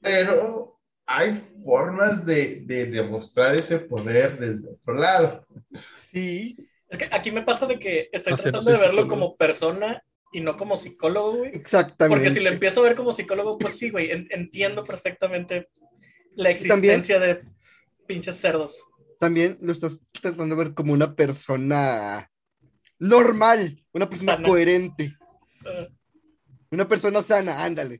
[0.00, 0.73] Pero
[1.06, 5.46] hay formas de, de demostrar ese poder desde otro lado.
[5.72, 6.56] Sí.
[6.88, 9.08] Es que aquí me pasa de que estoy No sé, no tratando de verlo psicólogo.
[9.10, 10.02] como persona
[10.32, 11.50] y no como psicólogo, güey.
[11.54, 12.16] Exactamente.
[12.24, 15.68] Porque si lo empiezo a ver como psicólogo, pues sí, güey, en- entiendo perfectamente
[16.34, 17.42] la también- existencia de
[18.06, 18.82] pinches cerdos.
[19.20, 22.30] También lo estás tratando de ver como una persona
[22.98, 24.48] normal, una persona Sana.
[24.48, 25.16] coherente,
[25.66, 25.88] Eh,
[26.70, 27.98] una persona sana, ándale.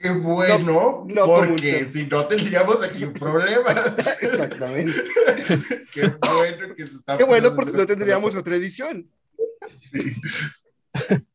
[0.00, 3.74] Qué bueno, no porque si no tendríamos aquí un problema.
[4.20, 4.92] Exactamente.
[5.92, 9.10] Qué bueno que se está Qué bueno, porque no tendríamos otra edición.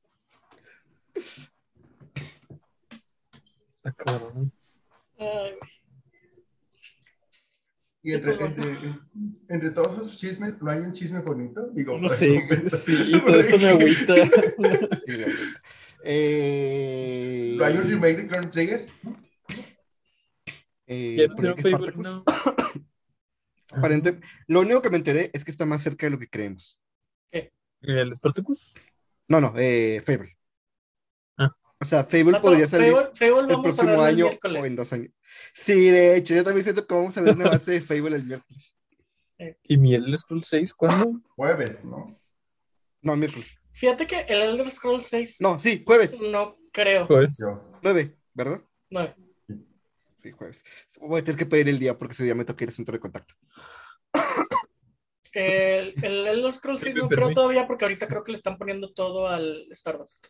[3.86, 4.54] Está cabrón.
[5.20, 5.74] ay, güey.
[8.06, 8.78] Y entre, entre,
[9.48, 11.70] entre todos esos chismes, ¿no hay un chisme bonito?
[11.74, 14.16] Digo, No sé, sí, todo esto me agüita.
[16.06, 18.90] Eh, ¿No hay un remake de Chrono Trigger?
[20.88, 22.04] eh, no Fable, Spartacus.
[22.04, 22.24] no.
[23.72, 26.80] Aparente- lo único que me enteré es que está más cerca de lo que creemos.
[27.82, 28.74] ¿El Spartacus?
[29.28, 30.38] No, no, eh, Fable.
[31.38, 31.50] Ah.
[31.80, 34.62] O sea, Fable podría salir Fable- Fable el próximo el año miércoles.
[34.62, 35.10] o en dos años.
[35.54, 38.26] Sí, de hecho, yo también siento que vamos a ver una base de Fable el
[38.26, 38.76] miércoles.
[39.64, 41.22] ¿Y mi Elder Scrolls 6 cuándo?
[41.36, 42.18] Jueves, ¿no?
[43.02, 43.54] No, miércoles.
[43.74, 46.20] Fíjate que el Elder Scrolls 6 No, sí, jueves.
[46.20, 47.08] no creo.
[47.38, 47.72] Yo.
[47.82, 48.62] 9, ¿verdad?
[48.90, 49.14] No.
[50.22, 50.64] Sí, jueves.
[51.02, 52.94] Voy a tener que pedir el día porque ese día me toca ir al centro
[52.94, 53.34] de contacto.
[55.34, 58.94] El, el Elder Scrolls 6 no creo todavía porque ahorita creo que le están poniendo
[58.94, 60.28] todo al Stardust.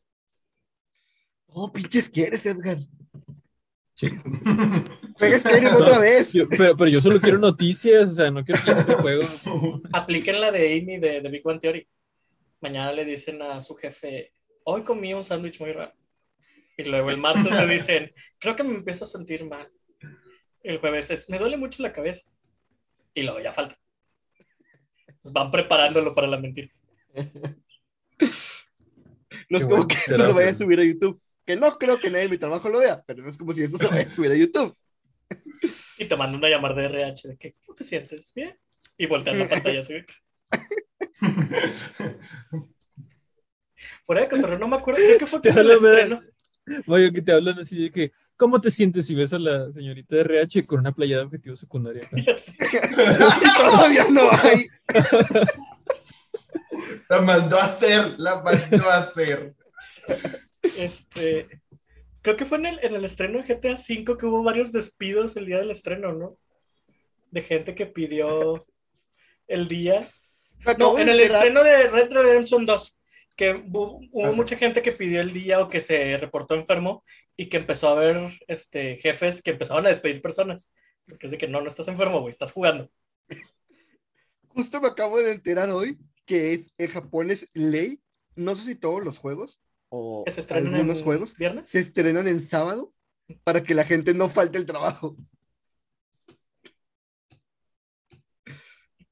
[1.47, 2.77] Oh, pinches quieres, Edgar.
[3.93, 4.09] sí.
[5.19, 6.31] Juega Skyrim otra vez.
[6.33, 9.23] Yo- pero, pero yo solo quiero noticias, o sea, no quiero que este juego.
[9.91, 11.87] Apliquen la de Amy de, de Big One Theory.
[12.64, 14.34] Mañana le dicen a su jefe,
[14.64, 15.91] hoy comí un sándwich muy raro.
[16.78, 19.70] Y luego el martes le dicen, creo que me empiezo a sentir mal.
[20.61, 22.32] El jueves es, me duele mucho la cabeza.
[23.14, 23.78] Y luego ya falta.
[25.07, 26.70] Entonces van preparándolo para la mentira.
[29.49, 30.28] No es Qué como que eso terapia.
[30.30, 31.22] lo vaya a subir a YouTube.
[31.45, 33.61] Que no creo que nadie en mi trabajo lo vea, pero no es como si
[33.61, 34.76] eso se vaya a subir a YouTube.
[35.97, 38.32] Y te mandan una llamada de RH de que, ¿cómo te sientes?
[38.34, 38.57] ¿Bien?
[38.97, 39.95] Y voltean la pantalla así.
[44.05, 45.01] Fuera de control, no me acuerdo.
[45.01, 46.21] Creo que fue Te el estreno.
[46.88, 50.15] Vaya, que te hablan así de que, ¿cómo te sientes si ves a la señorita
[50.15, 51.55] de RH con una playa de objetivo
[52.36, 52.55] sé.
[53.57, 54.67] Todavía no hay.
[57.09, 59.55] La mandó a hacer, la mandó a hacer.
[60.78, 61.61] Este,
[62.21, 65.36] creo que fue en el, en el estreno de GTA V que hubo varios despidos
[65.36, 66.38] el día del estreno, ¿no?
[67.32, 68.59] De gente que pidió
[69.47, 70.07] el día.
[70.78, 73.01] No, en el estreno de Red Dead Redemption 2,
[73.36, 77.03] que hubo, hubo Ah, mucha gente que pidió el día o que se reportó enfermo
[77.36, 80.72] y que empezó a ver este, jefes que empezaban a despedir personas.
[81.05, 82.89] Porque es de que no, no estás enfermo, güey, estás jugando.
[84.47, 87.99] Justo me acabo de enterar hoy que es en Japón es ley,
[88.36, 89.59] no sé si todos los juegos
[89.89, 91.68] o algunos juegos viernes.
[91.68, 92.93] se estrenan en sábado
[93.43, 95.18] para que la gente no falte el trabajo.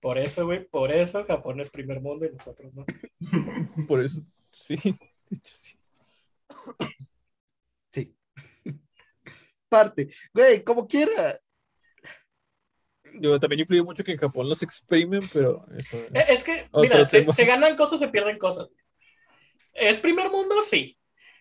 [0.01, 2.85] Por eso, güey, por eso Japón es primer mundo y nosotros no.
[3.87, 4.75] Por eso, sí.
[4.75, 4.89] de
[5.37, 5.77] hecho, sí.
[7.93, 8.15] Sí.
[9.69, 10.09] Parte.
[10.33, 11.37] Güey, como quiera.
[13.19, 17.05] Yo también influye mucho que en Japón los exprimen, pero eso- Eh, Es que, mira,
[17.07, 18.69] se, ganan cosas, se pierden cosas.
[19.73, 20.61] ¿Es primer mundo?
[20.63, 20.97] Sí.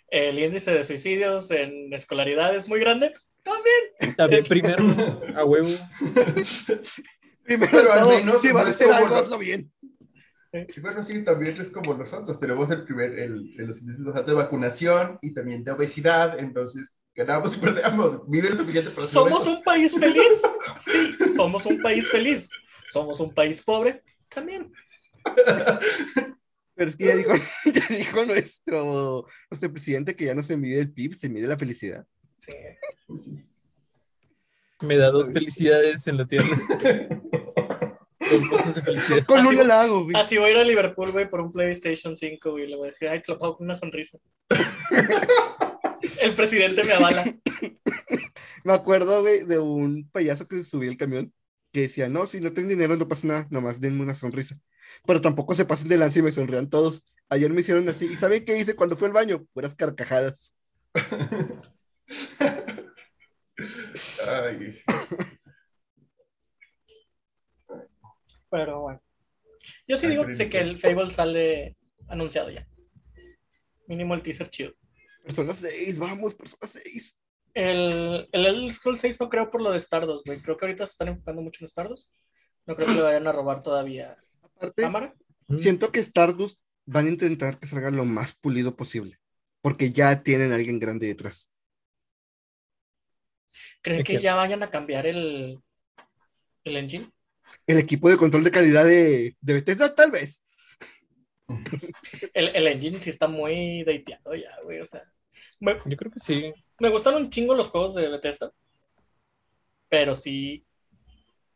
[0.09, 3.15] El índice de suicidios en escolaridad es muy grande.
[3.45, 4.17] También.
[4.17, 4.77] también primero
[5.37, 5.69] a huevo.
[7.51, 9.73] Primero Pero al menos si no vas a hacer algo, hazlo bien.
[10.53, 12.39] Y bueno, sí, también es como nosotros.
[12.39, 16.39] Tenemos el primer, el, el- los índices de vacunación y también de obesidad.
[16.39, 18.21] Entonces, ganamos y perdemos.
[18.29, 19.57] Vive lo suficiente para ser ¿Somos obesos.
[19.59, 20.43] un país feliz?
[20.85, 21.35] Sí.
[21.35, 22.49] ¿Somos un país feliz?
[22.93, 24.05] ¿Somos un país pobre?
[24.29, 24.73] También.
[26.77, 27.33] Pero es que ya dijo,
[27.67, 31.59] ya dijo nuestro, nuestro presidente que ya no se mide el PIB, se mide la
[31.59, 32.07] felicidad.
[32.39, 32.53] Sí.
[33.09, 33.45] Pues sí.
[34.83, 36.47] Me da dos felicidades en la tierra.
[36.61, 38.20] Dos cosas de felicidad.
[39.27, 40.17] Con un halago, güey.
[40.17, 42.67] Así voy a ir a Liverpool, güey, por un PlayStation 5, güey.
[42.67, 44.19] Le voy a decir, ay, te lo pago con una sonrisa.
[46.23, 47.25] El presidente me avala.
[48.65, 51.33] Me acuerdo, güey, de un payaso que se subía al camión
[51.73, 54.59] que decía, no, si no tienen dinero no pasa nada, nomás denme una sonrisa.
[55.07, 57.05] Pero tampoco se pasen de lanza y me sonrían todos.
[57.29, 58.07] Ayer me hicieron así.
[58.07, 59.47] ¿Y saben qué hice cuando fui al baño?
[59.53, 60.53] Puras carcajadas.
[64.27, 64.79] Ay,
[68.51, 69.03] Pero bueno.
[69.87, 71.77] Yo sí Ay, digo sé que el Fable sale
[72.09, 72.67] anunciado ya.
[73.87, 74.73] Mínimo el teaser chido.
[75.23, 77.17] Persona 6, vamos, persona 6.
[77.55, 80.41] El, el Elder Scrolls 6 no creo por lo de Stardust, güey.
[80.41, 82.15] Creo que ahorita se están enfocando mucho en Stardust.
[82.67, 85.15] No creo que le vayan a robar todavía Aparte, cámara.
[85.59, 89.19] siento que Stardust van a intentar que salga lo más pulido posible.
[89.61, 91.51] Porque ya tienen a alguien grande detrás.
[93.83, 95.59] ¿Creen ¿De que ya vayan a cambiar el,
[96.65, 97.11] el engine?
[97.67, 100.43] El equipo de control de calidad de, de Bethesda, tal vez.
[102.35, 104.81] El, el engine sí está muy dateado ya, güey.
[104.81, 105.03] O sea,
[105.61, 106.53] me, Yo creo que sí.
[106.79, 108.53] me gustan un chingo los juegos de Bethesda.
[109.89, 110.65] Pero sí.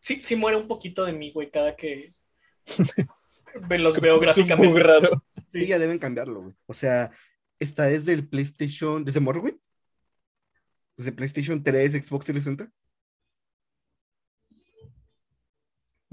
[0.00, 2.12] Sí, sí muere un poquito de mí, güey, cada que
[3.68, 4.68] ve- los veo Es gráficamente.
[4.68, 5.24] bug raro.
[5.50, 5.60] Sí.
[5.60, 6.54] Sí, ya deben cambiarlo, güey.
[6.66, 7.10] O sea,
[7.58, 9.58] está desde el PlayStation, desde Morrowind.
[10.96, 12.70] Desde PlayStation 3, Xbox 360.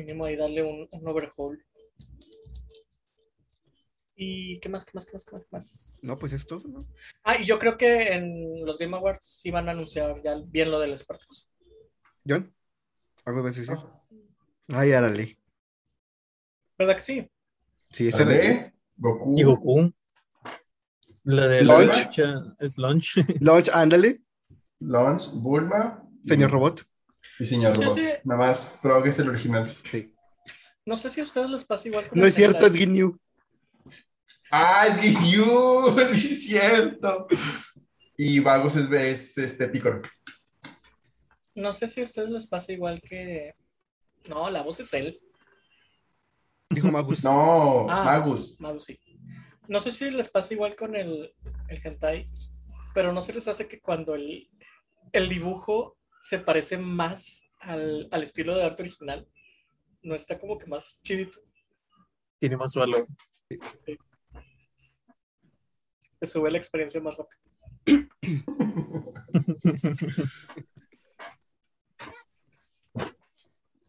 [0.02, 1.64] Mínimo ahí darle un, un overhaul.
[4.16, 6.00] ¿Y qué más, qué más, qué más, qué más, qué más?
[6.04, 6.80] No, pues es todo, ¿no?
[7.24, 10.70] Ah, y yo creo que en los Game Awards sí van a anunciar ya bien
[10.72, 11.48] lo del Spartacus.
[12.28, 12.54] John,
[13.26, 13.68] ¿algo a decir?
[14.70, 15.38] Ay, árale.
[16.78, 17.32] ¿Verdad que sí?
[17.90, 19.94] Sí, ese Ale, Goku, Y Goku.
[21.24, 21.88] La de Launch.
[21.88, 23.18] la derecha es launch.
[23.42, 24.22] Launch, ándale,
[24.80, 26.04] Launch, Bulma.
[26.24, 26.84] señor robot.
[27.40, 27.98] Y señor Sí, robot.
[27.98, 28.06] sí.
[28.24, 29.76] Nada más, Frog es el original.
[29.90, 30.14] Sí.
[30.86, 32.74] No sé si a ustedes les pasa igual con No es cierto, es.
[32.74, 33.18] Ginyu.
[34.52, 37.28] Ah, es Ginyu, sí es cierto.
[38.18, 40.02] Y Vagos es, es este Picoro.
[41.56, 43.54] No sé si a ustedes les pasa igual que.
[44.30, 45.20] No, la voz es él.
[46.70, 47.24] Dijo Magus.
[47.24, 48.04] No, Ah.
[48.06, 48.60] Magus.
[48.60, 49.00] Mago sí.
[49.68, 51.34] No sé si les pasa igual con el,
[51.70, 52.30] el hentai,
[52.94, 54.50] pero no se les hace que cuando el,
[55.14, 59.28] el dibujo se parece más al, al estilo de arte original,
[60.04, 61.40] no está como que más chidito.
[62.40, 63.06] Tiene más valor.
[66.20, 67.42] Te sube la experiencia más rápido.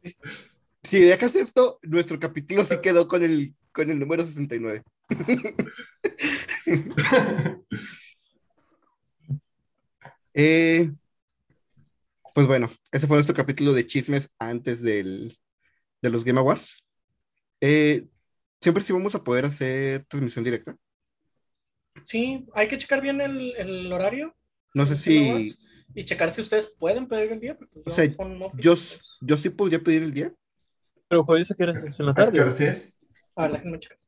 [0.02, 0.28] ¿Listo?
[0.82, 4.82] Si dejas esto, nuestro capítulo sí quedó con el, con el número 69.
[10.34, 10.90] Eh,
[12.34, 15.38] pues bueno, ese fue nuestro capítulo de chismes antes del,
[16.02, 16.84] de los Game Awards.
[17.60, 18.08] Eh,
[18.62, 20.76] Siempre sí vamos a poder hacer transmisión directa.
[22.04, 24.34] Sí, hay que checar bien el, el horario
[24.74, 25.58] No sé si Awards
[25.94, 27.56] y checar si ustedes pueden pedir el día.
[27.58, 28.06] pues O yo sea,
[28.58, 28.74] yo,
[29.20, 30.32] yo sí podría pedir el día.
[31.08, 32.00] Pero jueves a qué hora es?
[32.00, 32.40] en la ¿A qué tarde.
[32.40, 32.98] horas es?
[33.36, 33.98] A ver, déjenme checar.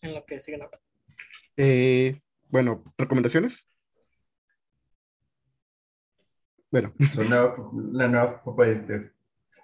[0.00, 0.82] En lo que siguen hablando.
[1.56, 3.68] Eh, bueno, recomendaciones.
[6.76, 9.12] Bueno, Son nuevo- la nueva, pues, este,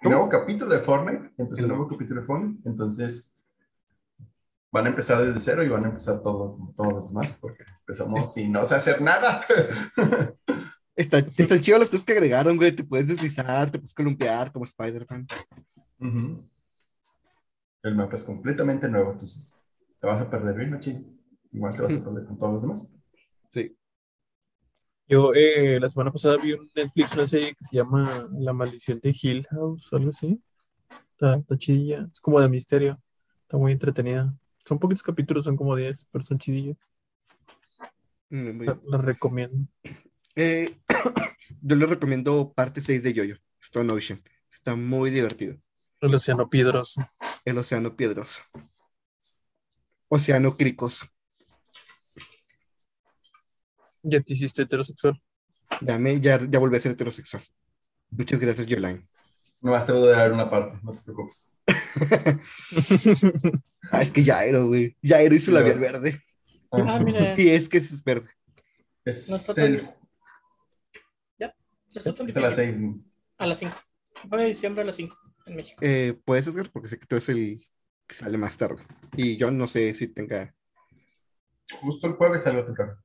[0.01, 1.31] nuevo capítulo de Fortnite.
[1.37, 2.67] Empezó El nuevo capítulo de Fortnite.
[2.67, 3.37] Entonces,
[4.71, 7.63] van a empezar desde cero y van a empezar todo, como todos los demás, porque
[7.81, 9.45] empezamos y no sé hacer nada.
[10.95, 12.71] está, están chidos las cosas que agregaron, güey.
[12.71, 15.27] Te puedes deslizar, te puedes columpiar como Spider-Man.
[15.99, 16.49] Ujú.
[17.83, 21.21] El mapa es completamente nuevo, entonces te vas a perder bien, machín.
[21.51, 22.95] Igual te vas a perder con todos los demás.
[25.07, 28.99] Yo eh, la semana pasada vi en Netflix una serie que se llama La maldición
[29.01, 30.41] de Hill House algo así.
[31.11, 32.07] Está, está chidilla.
[32.11, 32.99] Es como de misterio.
[33.41, 34.33] Está muy entretenida.
[34.65, 36.77] Son poquitos capítulos, son como 10, pero son chidillos.
[38.29, 38.85] Mm, muy La, bien.
[38.87, 39.67] la recomiendo.
[40.35, 40.79] Eh,
[41.61, 44.23] yo les recomiendo parte 6 de Yoyo, Stone Ocean.
[44.51, 45.57] Está muy divertido.
[45.99, 47.01] El océano piedroso.
[47.45, 48.41] El océano piedroso.
[50.07, 51.05] Océano cricoso.
[54.03, 55.19] Ya te hiciste heterosexual.
[55.81, 57.41] Ya, me, ya, ya volví a ser heterosexual.
[58.11, 59.07] Muchas gracias, Yolaine.
[59.61, 61.49] Nomás te voy a dar una parte, no te preocupes.
[63.91, 64.95] Ah, es que Jairo, güey.
[65.03, 65.91] Jairo hizo labial Dios.
[65.91, 66.21] verde.
[66.71, 67.35] Ah, mira.
[67.35, 68.29] Sí, es que es verde.
[69.05, 71.51] Es, No está tan- el, No
[71.99, 72.75] está tan es a las seis.
[73.37, 73.75] A las 5.
[74.29, 75.77] 9 de diciembre a las 5 en México.
[75.81, 76.71] Eh, ¿Puedes, Edgar?
[76.71, 77.61] Porque sé que tú eres el
[78.07, 78.81] que sale más tarde.
[79.17, 80.55] Y yo no sé si tenga.
[81.81, 83.02] Justo el jueves salgo temprano.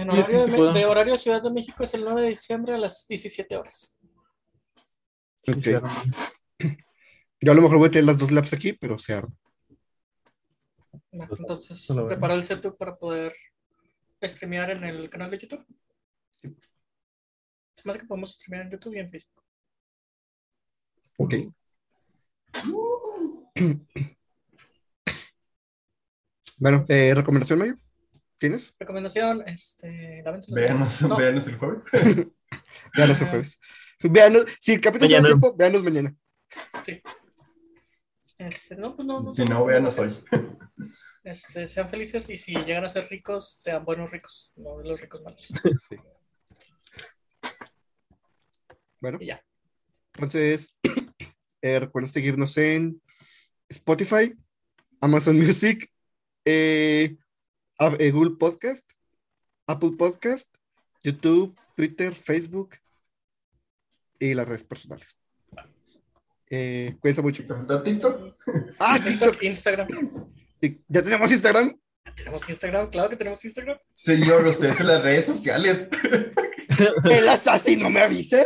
[0.00, 2.74] En Sí, sí, horario, sí de, horario Ciudad de México es el 9 de diciembre
[2.74, 3.94] a las 17 horas.
[5.42, 5.58] Sí, Ok.
[5.62, 5.88] claro.
[7.42, 9.22] Yo a lo mejor voy a tener las dos laps aquí, pero o sea,
[11.12, 13.34] Va, Pues, Entonces, prepara el setup para poder
[14.22, 15.64] streamear en el canal de YouTube.
[16.42, 16.56] Sí.
[17.74, 19.42] Se me hace que podemos streamear en YouTube y en Facebook.
[21.18, 21.34] ok.
[26.58, 27.74] Bueno, eh, recomendación, Mayo.
[28.40, 28.74] ¿Tienes?
[28.80, 31.02] Recomendación, este, las Véanos.
[31.02, 31.82] No, véanos el jueves.
[32.96, 33.60] Veanos el jueves.
[34.02, 35.28] Veanos, si el capítulo Mañana.
[35.28, 36.16] tiempo, veanos mañana.
[36.84, 37.02] sí.
[38.38, 40.10] Este, no, pues no, no, si no, no, véanos hoy.
[41.22, 45.02] Este, sean felices y si llegan a ser ricos, sean buenos ricos, no de los
[45.02, 45.46] ricos malos.
[49.00, 49.44] Bueno, Y ya.
[50.14, 50.74] entonces,
[51.62, 53.02] eh, recuerden seguirnos en
[53.68, 54.34] Spotify,
[55.02, 55.92] Amazon Music,
[56.46, 57.18] eh,
[57.88, 58.86] Google Podcast,
[59.66, 60.46] Apple Podcast,
[61.02, 62.74] YouTube, Twitter, Facebook
[64.18, 65.16] y las redes personales.
[66.50, 67.42] Eh, cuídense mucho.
[67.46, 68.36] ¿Te faltó TikTok?
[68.80, 69.30] Ah, TikTok.
[69.30, 69.88] TikTok, Instagram.
[70.88, 71.80] Ya tenemos Instagram.
[72.16, 73.78] Tenemos Instagram, claro que tenemos Instagram.
[73.92, 75.88] Señor, ustedes en las redes sociales.
[77.04, 78.44] El asesino me avisa.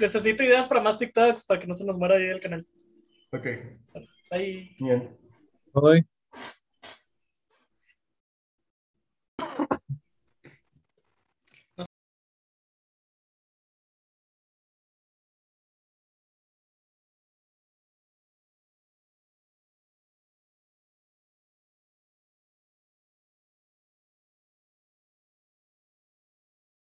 [0.00, 2.66] Necesito ideas para más TikToks para que no se nos muera ahí el canal.
[3.32, 3.46] Ok,
[4.30, 4.76] Bye.
[4.78, 5.16] bien.
[5.74, 6.17] Bye.